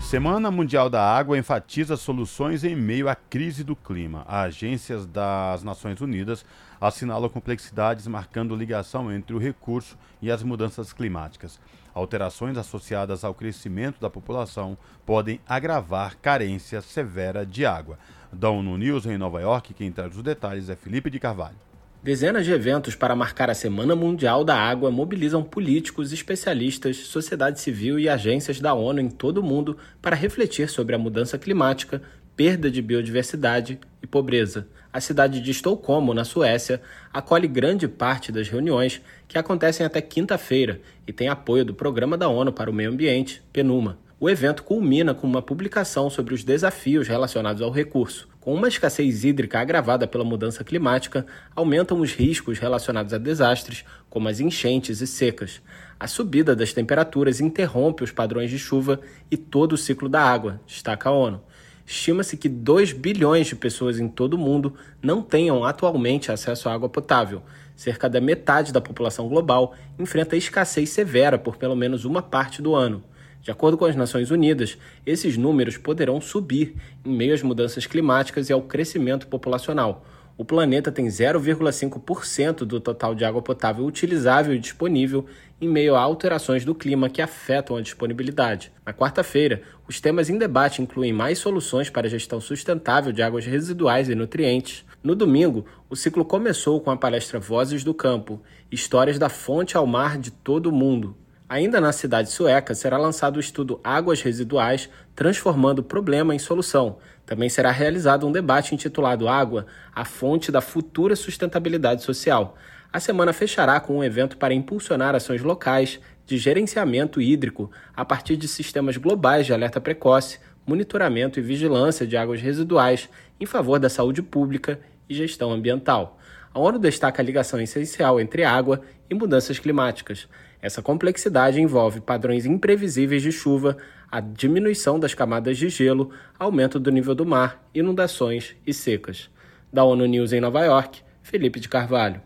[0.00, 4.24] Semana Mundial da Água enfatiza soluções em meio à crise do clima.
[4.26, 6.46] Agências das Nações Unidas
[6.80, 11.60] assinalam complexidades marcando ligação entre o recurso e as mudanças climáticas.
[11.94, 17.98] Alterações associadas ao crescimento da população podem agravar carência severa de água.
[18.32, 21.56] Da ONU News em Nova York, quem traz os detalhes é Felipe de Carvalho.
[22.02, 27.98] Dezenas de eventos para marcar a Semana Mundial da Água mobilizam políticos, especialistas, sociedade civil
[27.98, 32.02] e agências da ONU em todo o mundo para refletir sobre a mudança climática,
[32.34, 34.66] perda de biodiversidade e pobreza.
[34.90, 36.80] A cidade de Estocolmo, na Suécia,
[37.12, 42.28] acolhe grande parte das reuniões que acontecem até quinta-feira e tem apoio do Programa da
[42.28, 43.98] ONU para o Meio Ambiente, PNUMA.
[44.22, 48.28] O evento culmina com uma publicação sobre os desafios relacionados ao recurso.
[48.38, 51.26] Com uma escassez hídrica agravada pela mudança climática,
[51.56, 55.60] aumentam os riscos relacionados a desastres, como as enchentes e secas.
[55.98, 60.60] A subida das temperaturas interrompe os padrões de chuva e todo o ciclo da água,
[60.68, 61.42] destaca a ONU.
[61.84, 64.72] Estima-se que 2 bilhões de pessoas em todo o mundo
[65.02, 67.42] não tenham atualmente acesso à água potável.
[67.74, 72.72] Cerca da metade da população global enfrenta escassez severa por pelo menos uma parte do
[72.72, 73.02] ano.
[73.42, 78.48] De acordo com as Nações Unidas, esses números poderão subir em meio às mudanças climáticas
[78.48, 80.06] e ao crescimento populacional.
[80.38, 85.26] O planeta tem 0,5% do total de água potável utilizável e disponível
[85.60, 88.72] em meio a alterações do clima que afetam a disponibilidade.
[88.86, 93.44] Na quarta-feira, os temas em debate incluem mais soluções para a gestão sustentável de águas
[93.44, 94.84] residuais e nutrientes.
[95.02, 98.40] No domingo, o ciclo começou com a palestra Vozes do Campo
[98.70, 101.14] Histórias da Fonte ao Mar de Todo o Mundo,
[101.52, 106.96] Ainda na cidade sueca será lançado o estudo Águas Residuais Transformando o Problema em Solução.
[107.26, 112.56] Também será realizado um debate intitulado Água, a fonte da futura sustentabilidade social.
[112.90, 118.38] A semana fechará com um evento para impulsionar ações locais de gerenciamento hídrico a partir
[118.38, 123.90] de sistemas globais de alerta precoce, monitoramento e vigilância de águas residuais em favor da
[123.90, 126.18] saúde pública e gestão ambiental.
[126.54, 128.80] A ONU destaca a ligação essencial entre água
[129.10, 130.26] e mudanças climáticas.
[130.62, 133.76] Essa complexidade envolve padrões imprevisíveis de chuva,
[134.08, 139.28] a diminuição das camadas de gelo, aumento do nível do mar, inundações e secas.
[139.72, 142.22] Da ONU News em Nova York, Felipe de Carvalho.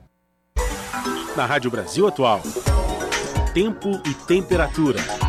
[1.35, 2.43] Na Rádio Brasil Atual.
[3.55, 5.26] Tempo e temperatura.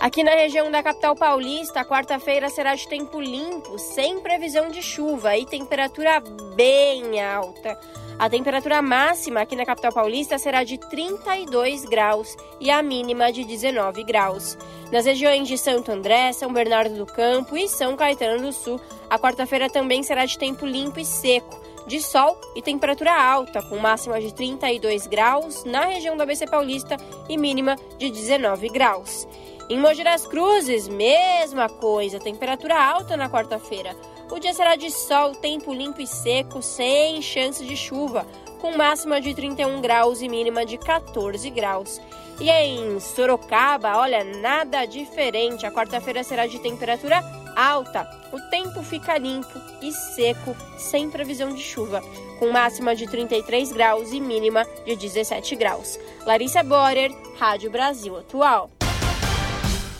[0.00, 5.36] Aqui na região da capital paulista, quarta-feira será de tempo limpo, sem previsão de chuva
[5.36, 6.22] e temperatura
[6.54, 7.76] bem alta.
[8.16, 13.42] A temperatura máxima aqui na capital paulista será de 32 graus e a mínima de
[13.42, 14.56] 19 graus.
[14.92, 18.80] Nas regiões de Santo André, São Bernardo do Campo e São Caetano do Sul,
[19.10, 23.76] a quarta-feira também será de tempo limpo e seco, de sol e temperatura alta, com
[23.78, 26.96] máxima de 32 graus na região do ABC Paulista
[27.28, 29.26] e mínima de 19 graus.
[29.70, 33.94] Em Mogi das Cruzes, mesma coisa, temperatura alta na quarta-feira.
[34.30, 38.26] O dia será de sol, tempo limpo e seco, sem chance de chuva,
[38.62, 42.00] com máxima de 31 graus e mínima de 14 graus.
[42.40, 45.66] E em Sorocaba, olha, nada diferente.
[45.66, 47.22] A quarta-feira será de temperatura
[47.54, 48.08] alta.
[48.32, 52.02] O tempo fica limpo e seco, sem previsão de chuva,
[52.38, 55.98] com máxima de 33 graus e mínima de 17 graus.
[56.24, 58.77] Larissa Borer, Rádio Brasil Atual.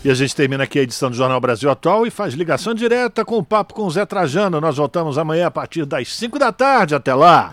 [0.04, 3.24] E a gente termina aqui a edição do Jornal Brasil Atual e faz ligação direta
[3.24, 4.60] com o papo com o Zé Trajano.
[4.60, 6.94] Nós voltamos amanhã a partir das 5 da tarde.
[6.94, 7.46] Até lá!